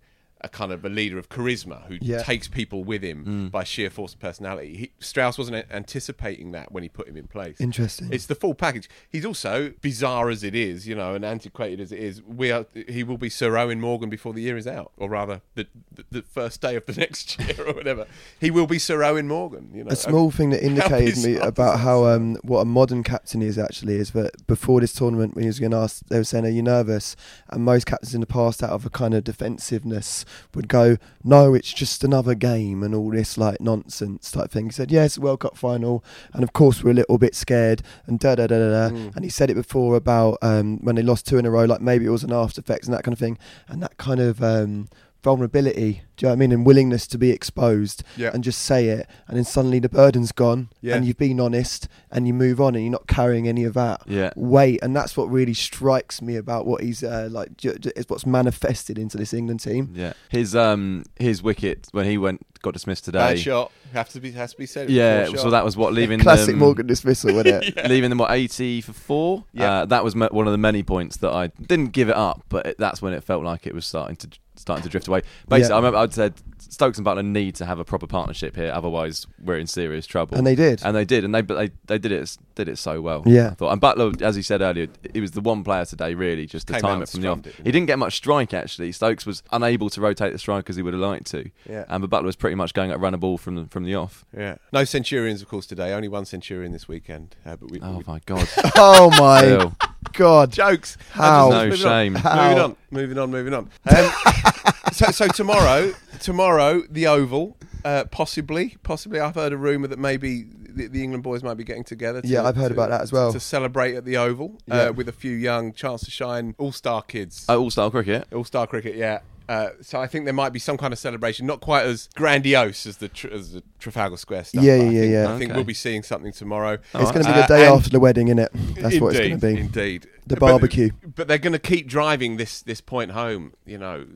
a 0.44 0.48
kind 0.48 0.72
of 0.72 0.84
a 0.84 0.88
leader 0.88 1.18
of 1.18 1.28
charisma 1.28 1.86
who 1.86 1.98
Yeah. 2.00 2.22
takes 2.22 2.48
people 2.48 2.84
with 2.84 3.02
him 3.02 3.48
by 3.50 3.64
sheer 3.64 3.90
force 3.90 4.14
of 4.14 4.20
personality. 4.20 4.76
He, 4.76 4.92
Strauss 4.98 5.38
wasn't 5.38 5.66
anticipating 5.70 6.52
that 6.52 6.72
when 6.72 6.82
he 6.82 6.88
put 6.88 7.08
him 7.08 7.16
in 7.16 7.26
place. 7.28 7.60
Interesting. 7.60 8.08
It's 8.12 8.26
the 8.26 8.34
full 8.34 8.54
package. 8.54 8.88
He's 9.08 9.24
also 9.24 9.72
bizarre 9.80 10.30
as 10.30 10.42
it 10.42 10.54
is, 10.54 10.86
you 10.88 10.94
know, 10.94 11.14
and 11.14 11.24
antiquated 11.24 11.80
as 11.80 11.92
it 11.92 11.98
is. 12.00 12.22
We 12.22 12.50
are. 12.50 12.66
He 12.88 13.02
will 13.04 13.18
be 13.18 13.28
Sir 13.28 13.50
Eoin 13.52 13.78
Morgan 13.78 14.10
before 14.10 14.32
the 14.32 14.42
year 14.42 14.56
is 14.56 14.66
out, 14.66 14.92
or 14.96 15.08
rather, 15.08 15.42
the 15.54 15.66
the, 15.94 16.04
the 16.10 16.22
first 16.22 16.60
day 16.60 16.76
of 16.76 16.86
the 16.86 16.92
next 17.00 17.38
year, 17.38 17.66
or 17.66 17.72
whatever. 17.74 18.06
He 18.40 18.50
will 18.50 18.66
be 18.66 18.78
Sir 18.78 18.98
Eoin 18.98 19.26
Morgan. 19.26 19.70
You 19.74 19.84
know, 19.84 19.90
a 19.90 19.96
small 19.96 20.30
thing 20.30 20.50
that 20.50 20.62
indicated 20.66 21.22
me 21.24 21.36
about 21.36 21.80
how 21.80 22.06
um, 22.06 22.36
what 22.42 22.60
a 22.60 22.64
modern 22.64 23.02
captain 23.02 23.42
is 23.42 23.58
actually 23.58 23.96
is 23.96 24.10
that 24.12 24.46
before 24.46 24.80
this 24.80 24.92
tournament, 24.92 25.34
when 25.34 25.44
he 25.44 25.48
was 25.48 25.58
getting 25.58 25.74
asked, 25.78 26.08
they 26.08 26.18
were 26.18 26.24
saying, 26.24 26.44
"Are 26.46 26.50
you 26.50 26.62
nervous?" 26.62 27.16
And 27.50 27.64
most 27.64 27.86
captains 27.86 28.14
in 28.14 28.20
the 28.20 28.26
past, 28.26 28.62
out 28.62 28.70
of 28.70 28.84
a 28.86 28.90
kind 28.90 29.14
of 29.14 29.24
defensiveness, 29.24 30.24
would 30.54 30.68
go, 30.68 30.96
"No, 31.24 31.54
it's 31.54 31.72
just 31.72 32.04
another 32.04 32.34
game," 32.34 32.82
and 32.82 32.94
all 32.94 33.10
this 33.10 33.38
like 33.38 33.60
nonsense 33.60 34.30
type 34.30 34.50
thing. 34.50 34.66
He 34.66 34.72
said, 34.72 34.90
"Yes, 34.90 35.18
World 35.18 35.40
Cup 35.40 35.56
final," 35.56 36.04
and 36.32 36.42
of 36.42 36.52
course 36.52 36.82
we're 36.82 36.90
a 36.90 36.94
little 36.94 37.18
bit 37.18 37.34
scared, 37.34 37.82
and 38.06 38.18
da 38.18 38.34
da 38.34 38.46
da 38.46 38.58
da 38.58 38.88
da. 38.88 38.94
Mm. 38.94 39.16
And 39.16 39.24
he 39.24 39.30
said 39.30 39.50
it 39.50 39.54
before 39.54 39.96
about 39.96 40.38
um, 40.42 40.78
when 40.82 40.96
they 40.96 41.02
lost 41.02 41.26
two 41.26 41.38
in 41.38 41.46
a 41.46 41.50
row, 41.50 41.64
like 41.64 41.80
maybe 41.80 42.06
it 42.06 42.10
was 42.10 42.24
an 42.24 42.32
after 42.32 42.60
effects 42.60 42.86
and 42.86 42.94
that 42.94 43.04
kind 43.04 43.12
of 43.12 43.18
thing, 43.18 43.38
and 43.68 43.82
that 43.82 43.96
kind 43.96 44.20
of. 44.20 44.42
Um, 44.42 44.88
vulnerability 45.22 46.02
do 46.16 46.24
you 46.24 46.28
know 46.28 46.32
what 46.32 46.36
I 46.36 46.40
mean 46.40 46.52
and 46.52 46.66
willingness 46.66 47.06
to 47.08 47.18
be 47.18 47.30
exposed 47.30 48.02
Yeah. 48.16 48.30
and 48.34 48.44
just 48.44 48.60
say 48.62 48.88
it 48.88 49.06
and 49.28 49.36
then 49.36 49.44
suddenly 49.44 49.78
the 49.78 49.88
burden's 49.88 50.32
gone 50.32 50.68
Yeah. 50.80 50.96
and 50.96 51.06
you've 51.06 51.16
been 51.18 51.40
honest 51.40 51.88
and 52.10 52.26
you 52.26 52.34
move 52.34 52.60
on 52.60 52.74
and 52.74 52.84
you're 52.84 52.92
not 52.92 53.06
carrying 53.06 53.48
any 53.48 53.64
of 53.64 53.74
that 53.74 54.02
Yeah. 54.06 54.30
weight 54.36 54.80
and 54.82 54.94
that's 54.94 55.16
what 55.16 55.30
really 55.30 55.54
strikes 55.54 56.20
me 56.20 56.36
about 56.36 56.66
what 56.66 56.82
he's 56.82 57.02
uh, 57.02 57.28
like 57.30 57.56
ju- 57.56 57.76
ju- 57.78 57.92
is 57.96 58.04
what's 58.08 58.26
manifested 58.26 58.98
into 58.98 59.16
this 59.16 59.32
England 59.32 59.60
team 59.60 59.90
Yeah, 59.94 60.12
his 60.28 60.54
um 60.54 61.04
his 61.18 61.42
wicket 61.42 61.88
when 61.92 62.04
he 62.06 62.18
went 62.18 62.44
got 62.62 62.74
dismissed 62.74 63.04
today. 63.04 63.18
Bad 63.18 63.38
shot. 63.40 63.72
Have 63.92 64.08
to 64.10 64.20
be 64.20 64.30
has 64.32 64.52
to 64.52 64.58
be 64.58 64.66
said. 64.66 64.82
It 64.88 64.92
was 64.92 64.96
a 64.96 65.32
Yeah, 65.36 65.42
so 65.42 65.50
that 65.50 65.64
was 65.64 65.76
what 65.76 65.92
leaving 65.92 66.20
classic 66.20 66.50
them, 66.50 66.58
Morgan 66.60 66.86
dismissal 66.86 67.34
wasn't 67.34 67.64
it 67.64 67.88
leaving 67.88 68.08
them 68.10 68.18
what 68.18 68.30
eighty 68.30 68.80
for 68.80 68.92
four. 68.92 69.44
Yeah. 69.52 69.80
uh, 69.80 69.84
that 69.86 70.04
was 70.04 70.14
m- 70.14 70.28
one 70.30 70.46
of 70.46 70.52
the 70.52 70.58
many 70.58 70.82
points 70.84 71.16
that 71.18 71.32
I 71.32 71.48
didn't 71.48 71.88
give 71.92 72.08
it 72.08 72.14
up, 72.16 72.42
but 72.48 72.66
it, 72.66 72.76
that's 72.78 73.02
when 73.02 73.12
it 73.14 73.24
felt 73.24 73.42
like 73.44 73.66
it 73.66 73.74
was 73.74 73.84
starting 73.84 74.14
to 74.16 74.28
starting 74.54 74.82
to 74.84 74.88
drift 74.88 75.08
away. 75.08 75.22
Basically, 75.48 75.70
Yeah. 75.70 75.74
I 75.74 75.78
remember 75.78 75.98
I'd 76.02 76.12
said 76.14 76.34
Stokes 76.58 76.96
and 76.98 77.06
Buttler 77.06 77.24
need 77.24 77.54
to 77.56 77.66
have 77.66 77.78
a 77.78 77.84
proper 77.84 78.06
partnership 78.06 78.56
here, 78.56 78.70
otherwise 78.72 79.26
we're 79.42 79.58
in 79.58 79.66
serious 79.66 80.06
trouble. 80.06 80.36
and 80.38 80.46
they 80.46 80.54
did 80.54 80.82
and 80.84 80.96
they 80.96 81.04
did, 81.04 81.24
and 81.24 81.34
they 81.34 81.42
but 81.42 81.56
they, 81.56 81.70
they 81.86 81.98
did 81.98 82.12
it 82.12 82.36
did 82.54 82.68
it 82.68 82.76
so 82.78 83.00
well. 83.00 83.22
Yeah. 83.26 83.48
I 83.48 83.54
thought. 83.54 83.72
And 83.72 83.80
Buttler, 83.80 84.20
as 84.22 84.36
he 84.36 84.42
said 84.42 84.60
earlier, 84.60 84.88
he 85.14 85.20
was 85.20 85.30
the 85.32 85.40
one 85.40 85.64
player 85.64 85.84
today 85.84 86.14
really 86.14 86.46
just 86.46 86.66
to 86.68 86.74
Came 86.74 86.82
time 86.82 87.02
it 87.02 87.08
from 87.08 87.20
the 87.22 87.28
off. 87.28 87.34
and 87.36 87.44
strummed 87.44 87.60
it, 87.60 87.66
He 87.66 87.72
didn't 87.72 87.86
get 87.86 87.98
much 87.98 88.14
strike 88.16 88.52
actually. 88.54 88.92
Stokes 88.92 89.24
was 89.26 89.42
unable 89.52 89.88
to 89.90 90.00
rotate 90.00 90.32
the 90.32 90.38
strike 90.38 90.68
as 90.70 90.76
he 90.76 90.82
would 90.82 90.92
have 90.94 91.00
liked 91.02 91.26
to. 91.28 91.50
Yeah. 91.68 91.84
and 91.88 92.00
but 92.08 92.10
Buttler 92.10 92.26
was 92.26 92.36
pretty 92.36 92.56
much 92.56 92.74
going 92.74 92.90
at 92.90 93.00
run 93.00 93.14
a 93.14 93.18
ball 93.18 93.38
from 93.38 93.54
the, 93.56 93.64
from 93.66 93.84
the 93.84 93.94
off. 93.94 94.24
Yeah. 94.36 94.56
No 94.72 94.84
Centurions, 94.84 95.40
of 95.42 95.48
course, 95.48 95.66
today. 95.66 95.92
Only 95.92 96.08
one 96.08 96.24
Centurion 96.24 96.72
this 96.72 96.88
weekend. 96.88 97.36
Uh, 97.46 97.56
but 97.56 97.70
we, 97.70 97.80
Oh 97.80 97.98
we- 97.98 98.04
my 98.06 98.20
god! 98.26 98.48
oh 98.76 99.10
my 99.18 99.40
Phil. 99.42 99.76
God 100.12 100.52
jokes. 100.52 100.96
How? 101.12 101.48
No 101.50 101.64
moving 101.64 101.78
shame. 101.78 102.16
On. 102.16 102.22
How? 102.22 102.48
Moving 102.48 102.62
on. 102.62 102.76
Moving 102.90 103.18
on. 103.18 103.30
Moving 103.30 103.54
on. 103.54 103.70
Um, 103.88 104.10
so, 104.92 105.06
so 105.10 105.28
tomorrow, 105.28 105.92
tomorrow, 106.20 106.82
the 106.90 107.06
Oval, 107.06 107.56
uh, 107.84 108.04
possibly, 108.10 108.76
possibly. 108.82 109.20
I've 109.20 109.34
heard 109.34 109.52
a 109.52 109.56
rumor 109.56 109.88
that 109.88 109.98
maybe 109.98 110.44
the, 110.74 110.86
the 110.88 111.02
England 111.02 111.22
boys 111.22 111.42
might 111.42 111.54
be 111.56 111.64
getting 111.64 111.84
together. 111.84 112.22
To, 112.22 112.28
Yeah, 112.28 112.44
I've 112.44 112.56
heard 112.56 112.68
to- 112.68 112.74
about 112.74 112.90
that 112.90 113.00
as 113.02 113.12
well. 113.12 113.32
To 113.32 113.40
celebrate 113.40 113.94
at 113.94 114.04
the 114.04 114.16
Oval 114.16 114.58
Yeah. 114.66 114.74
uh, 114.88 114.92
with 114.92 115.08
a 115.08 115.12
few 115.12 115.32
young 115.32 115.72
chance 115.72 116.02
to 116.04 116.10
shine 116.10 116.54
All 116.58 116.72
Star 116.72 117.02
kids. 117.02 117.46
Uh, 117.48 117.56
All-star 117.58 117.90
cricket. 117.90 118.26
All 118.32 118.44
Star 118.44 118.66
cricket, 118.66 118.96
yeah. 118.96 119.20
Uh, 119.52 119.70
so 119.82 120.00
I 120.00 120.06
think 120.06 120.24
there 120.24 120.32
might 120.34 120.52
be 120.52 120.58
some 120.58 120.76
kind 120.78 120.92
of 120.92 120.98
celebration, 120.98 121.46
not 121.46 121.60
quite 121.60 121.84
as 121.84 122.08
grandiose 122.14 122.86
as 122.86 122.96
the 122.96 123.08
tr- 123.08 123.28
as 123.28 123.52
the 123.52 123.62
Trafalgar 123.78 124.16
Square 124.16 124.44
stuff. 124.44 124.64
Yeah, 124.64 124.78
but 124.78 124.84
I 124.86 124.88
yeah, 124.90 125.00
think, 125.00 125.12
yeah. 125.12 125.34
I 125.34 125.38
think 125.38 125.50
Okay. 125.50 125.58
we'll 125.58 125.64
be 125.64 125.74
seeing 125.74 126.02
something 126.02 126.32
tomorrow. 126.32 126.78
it's 126.94 127.10
going 127.12 127.24
to 127.24 127.32
be 127.32 127.38
Uh, 127.38 127.46
the 127.46 127.54
day 127.56 127.66
and- 127.66 127.74
after 127.76 127.90
the 127.90 128.00
wedding 128.00 128.28
isn't 128.28 128.38
it 128.38 128.50
that's 128.76 128.98
what 129.00 129.08
it's 129.14 129.18
going 129.18 129.38
to 129.38 129.46
be 129.54 129.60
Indeed. 129.60 130.06
The 130.26 130.36
barbecue. 130.36 130.90
But, 131.16 131.26
they're 131.28 131.36
going 131.38 131.52
to 131.52 131.58
keep 131.58 131.88
driving 131.88 132.36
this 132.36 132.62
this 132.62 132.80
point 132.80 133.10
home. 133.10 133.52
You 133.66 133.76
know 133.78 134.06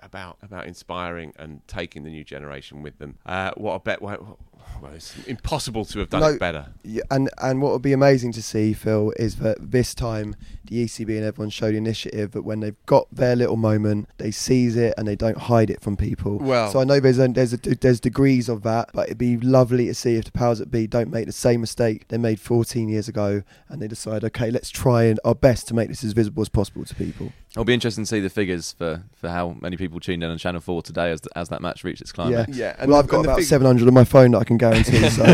about 0.00 0.36
about 0.42 0.66
inspiring 0.66 1.32
and 1.38 1.66
taking 1.68 2.02
the 2.04 2.10
new 2.10 2.24
generation 2.24 2.82
with 2.82 2.98
them. 2.98 3.16
Uh, 3.24 3.52
what 3.56 3.74
a 3.74 3.78
bet! 3.80 4.02
Well, 4.02 4.38
well, 4.80 4.92
it's 4.92 5.16
impossible 5.26 5.84
to 5.86 5.98
have 6.00 6.10
done 6.10 6.20
No, 6.20 6.28
it 6.28 6.40
better. 6.40 6.66
Yeah, 6.82 7.02
and 7.10 7.30
and 7.38 7.62
what 7.62 7.72
would 7.72 7.82
be 7.82 7.92
amazing 7.92 8.32
to 8.32 8.42
see, 8.42 8.72
Phil, 8.72 9.12
is 9.16 9.36
that 9.36 9.58
this 9.70 9.94
time 9.94 10.34
the 10.64 10.84
ECB 10.84 11.16
and 11.16 11.24
everyone 11.24 11.50
showed 11.50 11.74
initiative. 11.74 12.32
That 12.32 12.42
when 12.42 12.60
they've 12.60 12.76
got 12.86 13.06
their 13.12 13.36
little 13.36 13.56
moment, 13.56 14.08
they 14.18 14.30
seize 14.30 14.76
it 14.76 14.94
and 14.96 15.06
they 15.06 15.16
don't 15.16 15.38
hide 15.38 15.70
it 15.70 15.80
from 15.80 15.96
people. 15.96 16.38
Well- 16.38 16.70
so 16.70 16.80
I 16.80 16.84
know 16.84 16.98
there's 17.00 17.18
a, 17.18 17.28
there's 17.28 17.52
a, 17.52 17.56
there's 17.56 18.00
degrees 18.00 18.48
of 18.48 18.62
that, 18.62 18.90
but 18.92 19.06
it'd 19.06 19.18
be 19.18 19.36
lovely 19.38 19.86
to 19.86 19.94
see 19.94 20.16
if 20.16 20.24
the 20.24 20.32
powers 20.32 20.58
that 20.58 20.70
be 20.70 20.86
don't 20.86 21.10
make 21.10 21.26
the 21.26 21.32
same 21.32 21.60
mistake 21.60 22.08
they 22.08 22.18
made 22.18 22.40
14 22.40 22.88
years 22.88 23.08
ago, 23.08 23.42
and 23.68 23.80
they 23.80 23.88
decide, 23.88 24.24
okay, 24.24 24.50
let's 24.50 24.70
try 24.70 25.04
and 25.04 25.20
our 25.24 25.34
best 25.34 25.68
to 25.68 25.74
make 25.74 25.88
this 25.88 26.02
as 26.02 26.12
visible 26.12 26.42
as 26.42 26.48
possible 26.48 26.84
to 26.84 26.94
people. 26.94 27.32
It'll 27.52 27.64
be 27.64 27.74
interesting 27.74 28.04
to 28.04 28.08
see 28.08 28.20
the 28.20 28.30
figures 28.30 28.72
for, 28.72 29.02
for 29.14 29.28
how 29.28 29.56
many 29.60 29.76
people 29.76 30.00
tuned 30.00 30.24
in 30.24 30.30
on 30.30 30.38
Channel 30.38 30.62
Four 30.62 30.82
today 30.82 31.10
as 31.10 31.20
as 31.36 31.50
that 31.50 31.60
match 31.60 31.84
reached 31.84 32.00
its 32.00 32.10
climax. 32.10 32.56
Yeah, 32.56 32.74
and 32.78 32.90
well, 32.90 32.98
I've 32.98 33.08
got 33.08 33.18
and 33.18 33.26
about 33.26 33.38
fig- 33.40 33.46
700 33.46 33.86
on 33.86 33.92
my 33.92 34.04
phone 34.04 34.30
that 34.30 34.38
I 34.38 34.44
can 34.44 34.56
guarantee. 34.56 35.02
So 35.10 35.24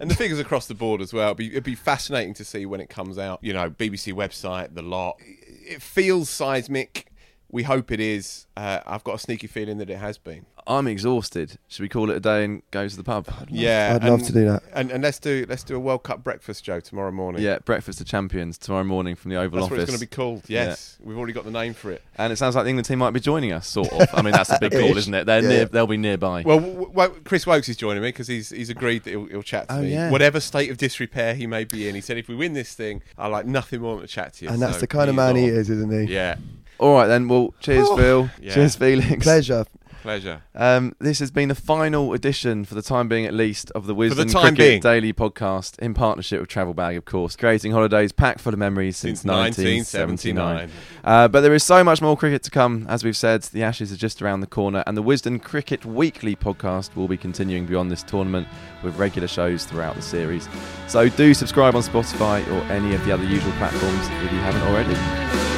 and 0.00 0.10
the 0.10 0.14
figures 0.14 0.38
across 0.38 0.66
the 0.66 0.74
board 0.74 1.00
as 1.00 1.14
well. 1.14 1.28
It'd 1.28 1.38
be, 1.38 1.46
it'd 1.48 1.64
be 1.64 1.74
fascinating 1.74 2.34
to 2.34 2.44
see 2.44 2.66
when 2.66 2.80
it 2.80 2.90
comes 2.90 3.16
out. 3.16 3.38
You 3.42 3.54
know, 3.54 3.70
BBC 3.70 4.12
website, 4.12 4.74
the 4.74 4.82
lot. 4.82 5.16
It 5.20 5.80
feels 5.80 6.28
seismic. 6.28 7.10
We 7.54 7.62
hope 7.62 7.92
it 7.92 8.00
is. 8.00 8.46
Uh, 8.56 8.80
I've 8.84 9.04
got 9.04 9.14
a 9.14 9.18
sneaky 9.18 9.46
feeling 9.46 9.78
that 9.78 9.88
it 9.88 9.98
has 9.98 10.18
been. 10.18 10.44
I'm 10.66 10.88
exhausted. 10.88 11.58
Should 11.68 11.82
we 11.82 11.88
call 11.88 12.10
it 12.10 12.16
a 12.16 12.20
day 12.20 12.42
and 12.44 12.62
go 12.70 12.88
to 12.88 12.96
the 12.96 13.04
pub? 13.04 13.28
Yeah, 13.48 13.92
I'd 14.00 14.08
love 14.08 14.22
to 14.24 14.32
do 14.32 14.46
that. 14.46 14.62
And, 14.72 14.90
and 14.90 15.04
let's 15.04 15.18
do 15.20 15.44
let's 15.48 15.62
do 15.62 15.76
a 15.76 15.78
World 15.78 16.02
Cup 16.02 16.24
breakfast, 16.24 16.64
Jo, 16.64 16.80
tomorrow 16.80 17.12
morning. 17.12 17.42
Yeah, 17.42 17.58
breakfast 17.58 18.00
of 18.00 18.06
champions 18.08 18.58
tomorrow 18.58 18.82
morning 18.82 19.14
from 19.14 19.30
the 19.30 19.36
Oval 19.36 19.60
That's 19.60 19.70
what 19.70 19.78
it's 19.78 19.88
going 19.90 20.00
to 20.00 20.04
be 20.04 20.08
called. 20.08 20.42
Yes, 20.48 20.96
we've 21.00 21.16
already 21.18 21.32
got 21.34 21.44
the 21.44 21.50
name 21.52 21.74
for 21.74 21.92
it. 21.92 22.02
And 22.16 22.32
it 22.32 22.36
sounds 22.36 22.56
like 22.56 22.64
the 22.64 22.70
England 22.70 22.86
team 22.86 22.98
might 22.98 23.10
be 23.12 23.20
joining 23.20 23.52
us, 23.52 23.68
sort 23.68 23.92
of. 23.92 24.08
I 24.14 24.22
mean, 24.22 24.32
that's 24.32 24.50
a 24.50 24.58
big 24.60 24.72
call, 24.72 24.96
isn't 24.96 25.12
it? 25.14 25.26
They're 25.26 25.42
Yeah. 25.42 25.48
near, 25.48 25.64
they'll 25.66 25.86
be 25.86 25.96
nearby. 25.98 26.42
Well, 26.46 26.58
w- 26.60 26.86
w- 26.92 27.20
Chris 27.24 27.46
Woakes 27.46 27.68
is 27.68 27.76
joining 27.76 28.02
me 28.02 28.08
because 28.08 28.26
he's 28.26 28.48
he's 28.50 28.70
agreed 28.70 29.04
that 29.04 29.10
he'll, 29.10 29.26
he'll 29.26 29.42
chat 29.42 29.68
to 29.68 29.76
Oh, 29.76 29.82
me, 29.82 29.92
yeah. 29.92 30.10
whatever 30.10 30.40
state 30.40 30.70
of 30.70 30.78
disrepair 30.78 31.34
he 31.34 31.46
may 31.46 31.64
be 31.64 31.88
in. 31.88 31.94
He 31.94 32.00
said, 32.00 32.16
if 32.16 32.26
we 32.26 32.34
win 32.34 32.54
this 32.54 32.74
thing, 32.74 33.02
I 33.18 33.26
like 33.28 33.44
nothing 33.46 33.82
more 33.82 33.96
than 33.96 34.06
to 34.06 34.12
chat 34.12 34.32
to 34.34 34.46
you. 34.46 34.50
and 34.50 34.62
that's 34.62 34.80
the 34.80 34.86
kind 34.86 35.10
of 35.10 35.14
he's 35.14 35.16
man 35.18 35.36
he 35.36 35.44
is, 35.44 35.68
isn't 35.70 35.92
he? 36.08 36.12
Yeah, 36.12 36.36
All 36.78 36.94
right 36.94 37.06
then. 37.06 37.28
Well, 37.28 37.54
cheers, 37.60 37.86
Oh. 37.88 37.96
Phil. 37.96 38.30
Yeah. 38.40 38.54
Cheers, 38.54 38.76
Felix. 38.76 39.22
Pleasure. 39.24 39.64
pleasure. 40.02 40.42
Um, 40.54 40.94
this 41.00 41.18
has 41.20 41.30
been 41.30 41.48
the 41.48 41.54
final 41.54 42.12
edition, 42.12 42.66
for 42.66 42.74
the 42.74 42.82
time 42.82 43.08
being 43.08 43.24
at 43.24 43.32
least, 43.32 43.70
of 43.70 43.86
the 43.86 43.94
Wisden 43.94 44.30
time 44.30 44.54
Cricket 44.54 44.56
being. 44.58 44.80
Daily 44.82 45.12
podcast 45.14 45.78
in 45.78 45.94
partnership 45.94 46.40
with 46.40 46.50
Travel 46.50 46.74
Bag, 46.74 46.96
of 46.98 47.06
course, 47.06 47.36
creating 47.36 47.72
holidays 47.72 48.12
packed 48.12 48.40
full 48.40 48.52
of 48.52 48.58
memories 48.58 48.98
since, 48.98 49.20
Since 49.22 49.30
1979. 49.32 50.68
Uh, 51.04 51.28
but 51.28 51.40
there 51.40 51.54
is 51.54 51.62
so 51.64 51.82
much 51.82 52.02
more 52.02 52.18
cricket 52.18 52.42
to 52.42 52.50
come. 52.50 52.84
As 52.86 53.02
we've 53.02 53.16
said, 53.16 53.44
the 53.44 53.62
Ashes 53.62 53.92
are 53.92 53.96
just 53.96 54.20
around 54.20 54.40
the 54.40 54.46
corner, 54.46 54.84
and 54.86 54.94
the 54.94 55.02
Wisden 55.02 55.40
Cricket 55.42 55.86
Weekly 55.86 56.36
podcast 56.36 56.94
will 56.96 57.08
be 57.08 57.16
continuing 57.16 57.64
beyond 57.64 57.90
this 57.90 58.02
tournament 58.02 58.46
with 58.82 58.96
regular 58.98 59.26
shows 59.28 59.64
throughout 59.64 59.96
the 59.96 60.02
series. 60.02 60.48
So 60.86 61.08
do 61.08 61.32
subscribe 61.32 61.74
on 61.76 61.82
Spotify 61.82 62.46
or 62.48 62.60
any 62.70 62.94
of 62.94 63.02
the 63.06 63.12
other 63.12 63.24
usual 63.24 63.52
platforms 63.52 64.06
if 64.22 64.32
you 64.32 64.38
haven't 64.40 64.62
already. 64.62 65.53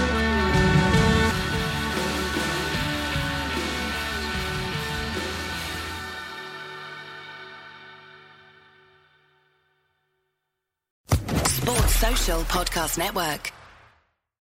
Podcast 12.26 12.98
Network. 12.98 13.52